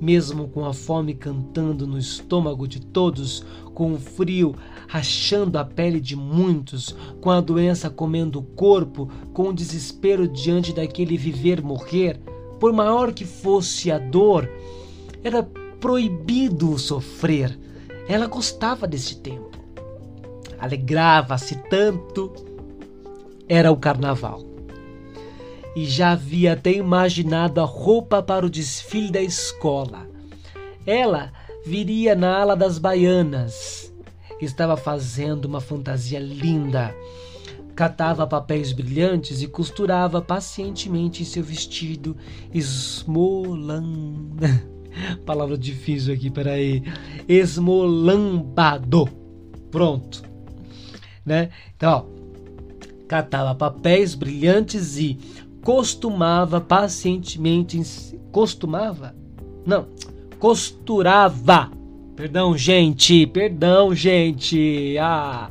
mesmo 0.00 0.48
com 0.48 0.64
a 0.64 0.72
fome 0.72 1.14
cantando 1.14 1.86
no 1.86 1.98
estômago 1.98 2.66
de 2.66 2.80
todos, 2.80 3.44
com 3.74 3.92
o 3.92 3.98
frio 3.98 4.54
rachando 4.86 5.58
a 5.58 5.64
pele 5.64 6.00
de 6.00 6.14
muitos, 6.14 6.94
com 7.20 7.30
a 7.30 7.40
doença 7.40 7.90
comendo 7.90 8.38
o 8.38 8.42
corpo, 8.42 9.08
com 9.32 9.48
o 9.48 9.54
desespero 9.54 10.28
diante 10.28 10.72
daquele 10.72 11.16
viver-morrer, 11.16 12.20
por 12.60 12.72
maior 12.72 13.12
que 13.12 13.24
fosse 13.24 13.90
a 13.90 13.98
dor, 13.98 14.48
era 15.22 15.42
proibido 15.80 16.78
sofrer. 16.78 17.58
Ela 18.08 18.26
gostava 18.26 18.86
desse 18.86 19.16
tempo. 19.16 19.50
Alegrava-se 20.58 21.56
tanto. 21.68 22.32
Era 23.48 23.70
o 23.70 23.76
carnaval 23.76 24.53
e 25.74 25.84
já 25.84 26.12
havia 26.12 26.52
até 26.52 26.72
imaginado 26.72 27.60
a 27.60 27.64
roupa 27.64 28.22
para 28.22 28.46
o 28.46 28.50
desfile 28.50 29.10
da 29.10 29.20
escola. 29.20 30.06
Ela 30.86 31.32
viria 31.64 32.14
na 32.14 32.36
ala 32.36 32.54
das 32.54 32.78
baianas. 32.78 33.92
Estava 34.40 34.76
fazendo 34.76 35.46
uma 35.46 35.60
fantasia 35.60 36.20
linda. 36.20 36.94
Catava 37.74 38.26
papéis 38.26 38.72
brilhantes 38.72 39.42
e 39.42 39.48
costurava 39.48 40.20
pacientemente 40.22 41.22
em 41.22 41.24
seu 41.24 41.42
vestido 41.42 42.16
esmolan... 42.52 43.82
Palavra 45.26 45.58
difícil 45.58 46.14
aqui, 46.14 46.30
peraí. 46.30 46.84
Esmolambado. 47.26 49.08
Pronto. 49.68 50.22
Né? 51.26 51.50
Então, 51.76 52.06
ó, 52.08 53.08
catava 53.08 53.54
papéis 53.54 54.14
brilhantes 54.14 54.96
e 54.98 55.18
costumava 55.64 56.60
pacientemente 56.60 57.80
costumava? 58.30 59.16
Não, 59.66 59.88
costurava. 60.38 61.72
Perdão, 62.14 62.56
gente, 62.56 63.26
perdão, 63.26 63.92
gente. 63.94 64.96
Ah, 65.00 65.50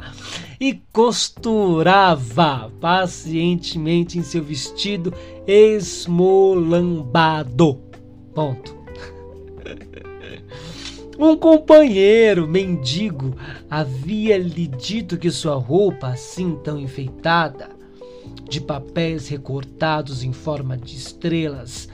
e 0.59 0.75
costurava 0.93 2.71
pacientemente 2.79 4.17
em 4.17 4.23
seu 4.23 4.41
vestido 4.43 5.13
esmolambado. 5.47 7.81
Ponto. 8.33 8.81
Um 11.19 11.37
companheiro 11.37 12.47
mendigo 12.47 13.35
havia 13.69 14.35
lhe 14.35 14.65
dito 14.65 15.15
que 15.15 15.29
sua 15.29 15.53
roupa, 15.55 16.07
assim 16.07 16.57
tão 16.63 16.79
enfeitada, 16.79 17.69
de 18.49 18.61
papéis 18.61 19.27
recortados 19.27 20.23
em 20.23 20.33
forma 20.33 20.77
de 20.77 20.95
estrelas, 20.95 21.87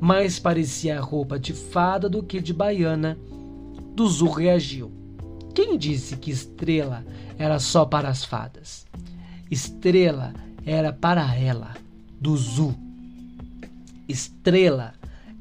mais 0.00 0.38
parecia 0.38 1.00
roupa 1.00 1.38
de 1.38 1.52
fada 1.52 2.08
do 2.08 2.22
que 2.22 2.40
de 2.40 2.52
baiana. 2.52 3.18
Duzu 3.94 4.28
reagiu. 4.30 4.90
Quem 5.54 5.76
disse 5.76 6.16
que 6.16 6.30
estrela 6.30 7.04
era 7.38 7.58
só 7.58 7.84
para 7.84 8.08
as 8.08 8.24
fadas? 8.24 8.86
Estrela 9.50 10.32
era 10.64 10.92
para 10.92 11.34
ela, 11.36 11.74
Duzu. 12.20 12.74
Estrela 14.08 14.94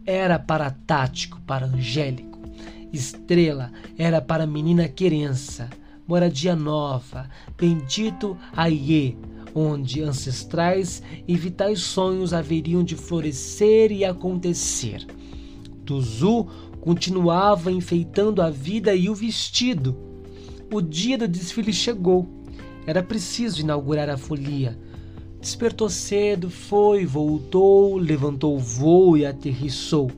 era 0.05 0.39
para 0.39 0.71
Tático, 0.71 1.39
para 1.41 1.67
Angélico. 1.67 2.39
Estrela 2.91 3.71
era 3.97 4.19
para 4.19 4.47
menina 4.47 4.87
Querença, 4.87 5.69
moradia 6.07 6.55
nova, 6.55 7.29
bendito 7.55 8.35
Aie, 8.55 9.15
onde 9.53 10.01
ancestrais 10.01 11.01
e 11.27 11.35
vitais 11.35 11.81
sonhos 11.81 12.33
haveriam 12.33 12.83
de 12.83 12.95
florescer 12.95 13.91
e 13.91 14.05
acontecer. 14.05 15.05
Tuzu 15.85 16.47
continuava 16.79 17.71
enfeitando 17.71 18.41
a 18.41 18.49
vida 18.49 18.95
e 18.95 19.09
o 19.09 19.15
vestido. 19.15 19.95
O 20.71 20.81
dia 20.81 21.17
do 21.17 21.27
desfile 21.27 21.73
chegou. 21.73 22.27
Era 22.85 23.03
preciso 23.03 23.61
inaugurar 23.61 24.09
a 24.09 24.17
folia. 24.17 24.77
Despertou 25.41 25.89
cedo, 25.89 26.49
foi, 26.49 27.05
voltou, 27.05 27.97
levantou 27.97 28.55
o 28.55 28.59
voo 28.59 29.17
e 29.17 29.25
aterrissou. 29.25 30.11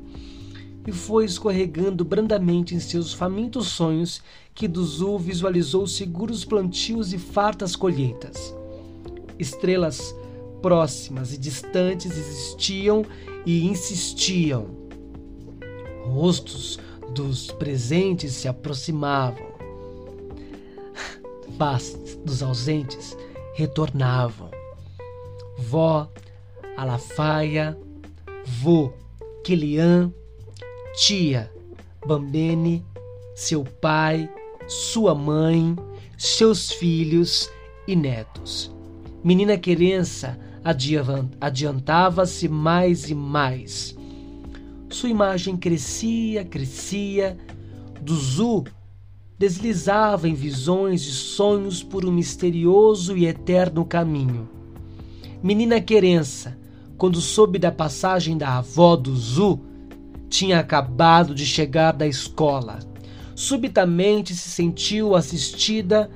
E 0.86 0.92
foi 0.92 1.26
escorregando 1.26 2.04
brandamente 2.04 2.74
em 2.74 2.80
seus 2.80 3.14
famintos 3.14 3.68
sonhos 3.68 4.22
que 4.54 4.68
Duzu 4.68 5.18
visualizou 5.18 5.86
seguros 5.86 6.44
plantios 6.44 7.14
e 7.14 7.20
fartas 7.20 7.76
colheitas 7.76 8.61
estrelas 9.42 10.16
próximas 10.62 11.34
e 11.34 11.38
distantes 11.38 12.18
existiam 12.18 13.04
e 13.46 13.66
insistiam. 13.66 14.68
Rostos 16.06 16.80
dos 17.14 17.52
presentes 17.52 18.34
se 18.34 18.48
aproximavam. 18.48 19.52
Faces 21.58 22.16
dos 22.24 22.42
ausentes 22.42 23.18
retornavam. 23.56 24.50
vó 25.58 26.08
Alafaia, 26.78 27.78
vô 28.46 28.92
Kilian, 29.44 30.12
tia 30.96 31.52
Bambene, 32.06 32.84
seu 33.36 33.64
pai, 33.64 34.28
sua 34.68 35.14
mãe, 35.14 35.76
seus 36.18 36.72
filhos 36.72 37.50
e 37.88 37.96
netos. 37.96 38.72
Menina 39.24 39.56
Querença 39.58 40.40
adiantava-se 41.40 42.48
mais 42.48 43.10
e 43.10 43.16
mais. 43.16 43.96
Sua 44.90 45.10
imagem 45.10 45.56
crescia, 45.56 46.44
crescia. 46.44 47.38
Duzu 48.02 48.64
deslizava 49.38 50.28
em 50.28 50.34
visões 50.34 51.02
e 51.04 51.12
sonhos 51.12 51.84
por 51.84 52.04
um 52.06 52.12
misterioso 52.12 53.16
e 53.16 53.26
eterno 53.26 53.86
caminho. 53.86 54.50
Menina 55.42 55.80
Querença, 55.80 56.58
quando 56.98 57.22
soube 57.22 57.58
da 57.58 57.72
passagem 57.72 58.38
da 58.38 58.58
avó 58.58 58.96
do 58.96 59.16
Zu, 59.16 59.60
tinha 60.30 60.60
acabado 60.60 61.34
de 61.36 61.46
chegar 61.46 61.92
da 61.92 62.08
escola. 62.08 62.80
Subitamente 63.36 64.36
se 64.36 64.50
sentiu 64.50 65.16
assistida 65.16 66.10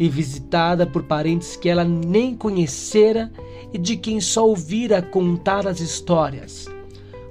e 0.00 0.08
visitada 0.08 0.86
por 0.86 1.02
parentes 1.02 1.56
que 1.56 1.68
ela 1.68 1.84
nem 1.84 2.34
conhecera 2.34 3.30
e 3.70 3.76
de 3.76 3.98
quem 3.98 4.18
só 4.18 4.48
ouvira 4.48 5.02
contar 5.02 5.66
as 5.66 5.78
histórias. 5.78 6.66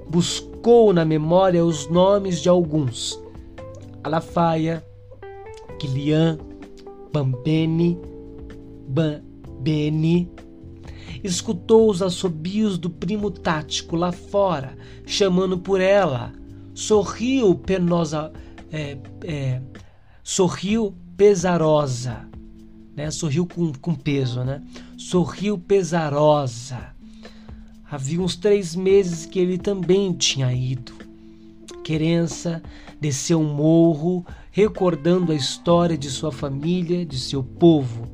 Buscou 0.08 0.92
na 0.92 1.04
memória 1.04 1.64
os 1.64 1.88
nomes 1.88 2.40
de 2.40 2.48
alguns: 2.48 3.20
Alafaia, 4.04 4.86
Kilian, 5.80 6.38
Bambene, 7.12 7.98
Bambene. 8.86 10.30
Escutou 11.24 11.90
os 11.90 12.00
assobios 12.00 12.78
do 12.78 12.88
primo 12.88 13.32
tático 13.32 13.96
lá 13.96 14.12
fora, 14.12 14.78
chamando 15.04 15.58
por 15.58 15.80
ela. 15.80 16.32
Sorriu 16.72 17.56
penosa, 17.56 18.32
é, 18.70 18.96
é, 19.24 19.60
sorriu 20.22 20.94
pesarosa, 21.16 22.29
né? 22.94 23.10
Sorriu 23.10 23.46
com, 23.46 23.72
com 23.72 23.94
peso, 23.94 24.44
né? 24.44 24.62
Sorriu 24.96 25.58
pesarosa. 25.58 26.94
Havia 27.90 28.20
uns 28.20 28.36
três 28.36 28.76
meses 28.76 29.26
que 29.26 29.38
ele 29.38 29.58
também 29.58 30.12
tinha 30.12 30.52
ido. 30.52 30.92
Querença 31.82 32.62
desceu 33.00 33.40
um 33.40 33.54
morro, 33.54 34.24
recordando 34.52 35.32
a 35.32 35.34
história 35.34 35.96
de 35.96 36.10
sua 36.10 36.30
família, 36.30 37.04
de 37.04 37.18
seu 37.18 37.42
povo. 37.42 38.08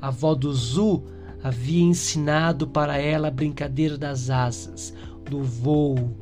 A 0.00 0.08
avó 0.08 0.34
do 0.34 0.52
Zu 0.52 1.02
havia 1.42 1.82
ensinado 1.82 2.66
para 2.66 2.96
ela 2.96 3.28
a 3.28 3.30
brincadeira 3.30 3.98
das 3.98 4.30
asas, 4.30 4.94
do 5.28 5.42
voo, 5.42 6.16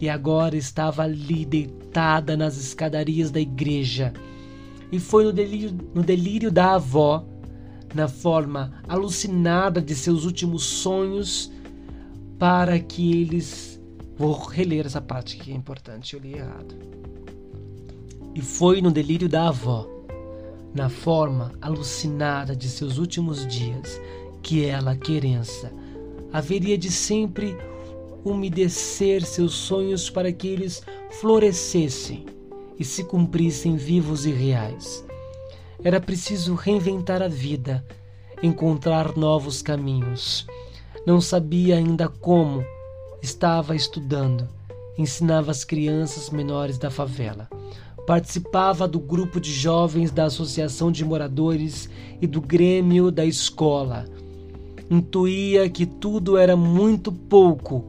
e 0.00 0.08
agora 0.08 0.56
estava 0.56 1.02
ali 1.02 1.44
deitada 1.44 2.36
nas 2.36 2.56
escadarias 2.56 3.32
da 3.32 3.40
igreja. 3.40 4.12
E 4.92 4.98
foi 4.98 5.24
no 5.24 5.32
delírio, 5.32 5.76
no 5.94 6.02
delírio 6.02 6.50
da 6.50 6.74
avó, 6.74 7.24
na 7.94 8.08
forma 8.08 8.72
alucinada 8.88 9.80
de 9.80 9.94
seus 9.94 10.24
últimos 10.24 10.64
sonhos, 10.64 11.50
para 12.38 12.78
que 12.78 13.20
eles. 13.20 13.80
Vou 14.16 14.34
reler 14.34 14.84
essa 14.84 15.00
parte 15.00 15.36
que 15.36 15.50
é 15.50 15.54
importante, 15.54 16.14
eu 16.14 16.20
li 16.20 16.34
errado. 16.34 16.74
E 18.34 18.42
foi 18.42 18.82
no 18.82 18.90
delírio 18.90 19.28
da 19.28 19.48
avó, 19.48 19.88
na 20.74 20.88
forma 20.88 21.52
alucinada 21.60 22.54
de 22.54 22.68
seus 22.68 22.98
últimos 22.98 23.46
dias, 23.46 24.00
que 24.42 24.64
ela, 24.64 24.94
querença, 24.94 25.72
haveria 26.32 26.76
de 26.76 26.90
sempre 26.90 27.56
umedecer 28.22 29.24
seus 29.24 29.54
sonhos 29.54 30.10
para 30.10 30.30
que 30.30 30.48
eles 30.48 30.82
florescessem 31.18 32.26
e 32.80 32.84
se 32.84 33.04
cumprissem 33.04 33.76
vivos 33.76 34.24
e 34.24 34.30
reais. 34.30 35.04
Era 35.84 36.00
preciso 36.00 36.54
reinventar 36.54 37.20
a 37.22 37.28
vida, 37.28 37.84
encontrar 38.42 39.14
novos 39.18 39.60
caminhos. 39.60 40.46
Não 41.06 41.20
sabia 41.20 41.76
ainda 41.76 42.08
como, 42.08 42.64
estava 43.22 43.76
estudando, 43.76 44.48
ensinava 44.96 45.50
as 45.50 45.62
crianças 45.62 46.30
menores 46.30 46.78
da 46.78 46.90
favela. 46.90 47.50
Participava 48.06 48.88
do 48.88 48.98
grupo 48.98 49.38
de 49.38 49.52
jovens 49.52 50.10
da 50.10 50.24
Associação 50.24 50.90
de 50.90 51.04
Moradores 51.04 51.88
e 52.18 52.26
do 52.26 52.40
Grêmio 52.40 53.10
da 53.10 53.26
escola. 53.26 54.06
Intuía 54.90 55.68
que 55.68 55.84
tudo 55.84 56.38
era 56.38 56.56
muito 56.56 57.12
pouco. 57.12 57.84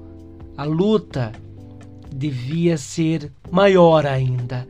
A 0.57 0.65
luta 0.65 1.31
devia 2.13 2.77
ser 2.77 3.31
maior 3.49 4.05
ainda. 4.05 4.67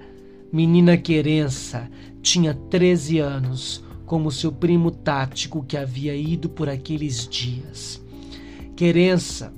Menina 0.51 0.97
Querença 0.97 1.89
tinha 2.21 2.53
13 2.53 3.19
anos, 3.19 3.81
como 4.05 4.29
seu 4.29 4.51
primo 4.51 4.91
tático 4.91 5.63
que 5.63 5.77
havia 5.77 6.13
ido 6.13 6.49
por 6.49 6.67
aqueles 6.67 7.25
dias. 7.25 8.03
Querença 8.75 9.53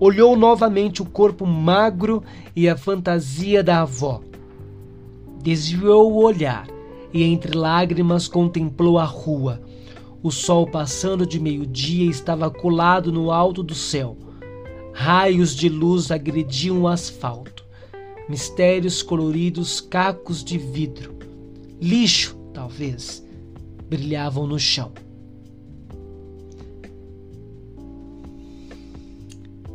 olhou 0.00 0.34
novamente 0.34 1.02
o 1.02 1.04
corpo 1.04 1.44
magro 1.44 2.22
e 2.54 2.66
a 2.66 2.78
fantasia 2.78 3.62
da 3.62 3.82
avó 3.82 4.22
desviou 5.42 6.10
o 6.10 6.24
olhar 6.24 6.66
e 7.12 7.22
entre 7.22 7.54
lágrimas 7.54 8.26
contemplou 8.26 8.98
a 8.98 9.04
rua. 9.04 9.60
O 10.22 10.30
sol 10.30 10.66
passando 10.66 11.26
de 11.26 11.38
meio-dia 11.38 12.10
estava 12.10 12.50
colado 12.50 13.12
no 13.12 13.30
alto 13.30 13.62
do 13.62 13.74
céu. 13.74 14.16
Raios 14.94 15.54
de 15.54 15.68
luz 15.68 16.10
agrediam 16.10 16.80
o 16.80 16.88
asfalto. 16.88 17.65
Mistérios 18.28 19.02
coloridos, 19.02 19.80
cacos 19.80 20.42
de 20.42 20.58
vidro, 20.58 21.16
lixo, 21.80 22.36
talvez, 22.52 23.24
brilhavam 23.88 24.46
no 24.46 24.58
chão. 24.58 24.92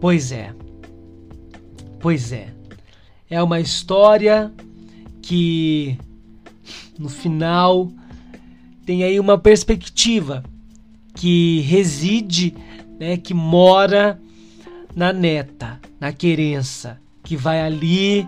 Pois 0.01 0.31
é. 0.31 0.53
Pois 1.99 2.31
é. 2.31 2.53
É 3.29 3.41
uma 3.41 3.59
história 3.59 4.51
que 5.21 5.97
no 6.97 7.07
final 7.07 7.91
tem 8.85 9.03
aí 9.03 9.19
uma 9.19 9.37
perspectiva 9.37 10.43
que 11.15 11.61
reside, 11.61 12.53
né, 12.99 13.15
que 13.15 13.33
mora 13.33 14.19
na 14.95 15.13
neta, 15.13 15.79
na 15.99 16.11
querença, 16.11 16.99
que 17.23 17.37
vai 17.37 17.61
ali 17.61 18.27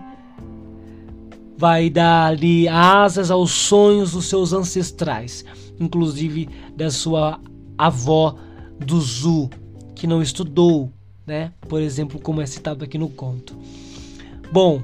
vai 1.56 1.88
dar 1.88 2.26
ali 2.26 2.68
asas 2.68 3.30
aos 3.30 3.50
sonhos 3.50 4.12
dos 4.12 4.26
seus 4.26 4.52
ancestrais, 4.52 5.44
inclusive 5.78 6.48
da 6.76 6.90
sua 6.90 7.40
avó 7.78 8.36
do 8.78 9.00
Zu, 9.00 9.50
que 9.94 10.06
não 10.06 10.22
estudou, 10.22 10.92
né? 11.26 11.52
Por 11.68 11.80
exemplo, 11.80 12.20
como 12.20 12.40
é 12.40 12.46
citado 12.46 12.84
aqui 12.84 12.98
no 12.98 13.08
conto. 13.08 13.56
Bom, 14.52 14.82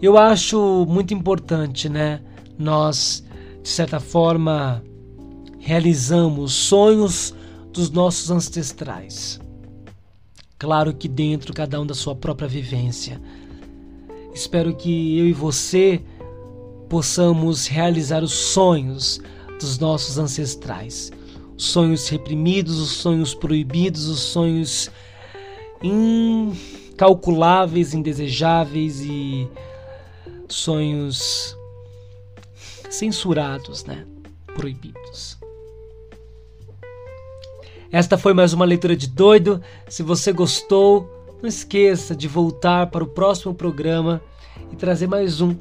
eu 0.00 0.18
acho 0.18 0.86
muito 0.88 1.14
importante, 1.14 1.88
né? 1.88 2.20
Nós, 2.58 3.24
de 3.62 3.68
certa 3.68 3.98
forma, 3.98 4.82
realizamos 5.58 6.52
sonhos 6.52 7.34
dos 7.72 7.90
nossos 7.90 8.30
ancestrais. 8.30 9.40
Claro 10.58 10.94
que 10.94 11.08
dentro 11.08 11.52
cada 11.52 11.80
um 11.80 11.86
da 11.86 11.94
sua 11.94 12.14
própria 12.14 12.46
vivência. 12.46 13.20
Espero 14.34 14.74
que 14.74 15.18
eu 15.18 15.26
e 15.26 15.32
você 15.32 16.00
possamos 16.88 17.66
realizar 17.66 18.22
os 18.22 18.32
sonhos 18.32 19.20
dos 19.60 19.78
nossos 19.78 20.18
ancestrais. 20.18 21.12
Os 21.56 21.66
sonhos 21.66 22.08
reprimidos, 22.08 22.80
os 22.80 22.92
sonhos 22.92 23.34
proibidos, 23.34 24.08
os 24.08 24.20
sonhos 24.20 24.90
incalculáveis, 25.82 27.94
indesejáveis 27.94 29.00
e 29.00 29.48
sonhos 30.48 31.56
censurados, 32.90 33.84
né? 33.84 34.06
Proibidos. 34.54 35.38
Esta 37.90 38.16
foi 38.16 38.32
mais 38.32 38.52
uma 38.52 38.64
leitura 38.64 38.96
de 38.96 39.06
doido. 39.06 39.62
Se 39.88 40.02
você 40.02 40.32
gostou, 40.32 41.21
não 41.42 41.48
esqueça 41.48 42.14
de 42.14 42.28
voltar 42.28 42.86
para 42.86 43.02
o 43.02 43.08
próximo 43.08 43.52
programa 43.52 44.22
e 44.70 44.76
trazer 44.76 45.08
mais 45.08 45.40
um 45.40 45.56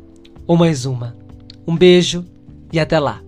ou 0.46 0.56
mais 0.56 0.86
uma. 0.86 1.18
Um 1.68 1.76
beijo 1.76 2.24
e 2.72 2.80
até 2.80 3.00
lá. 3.00 3.22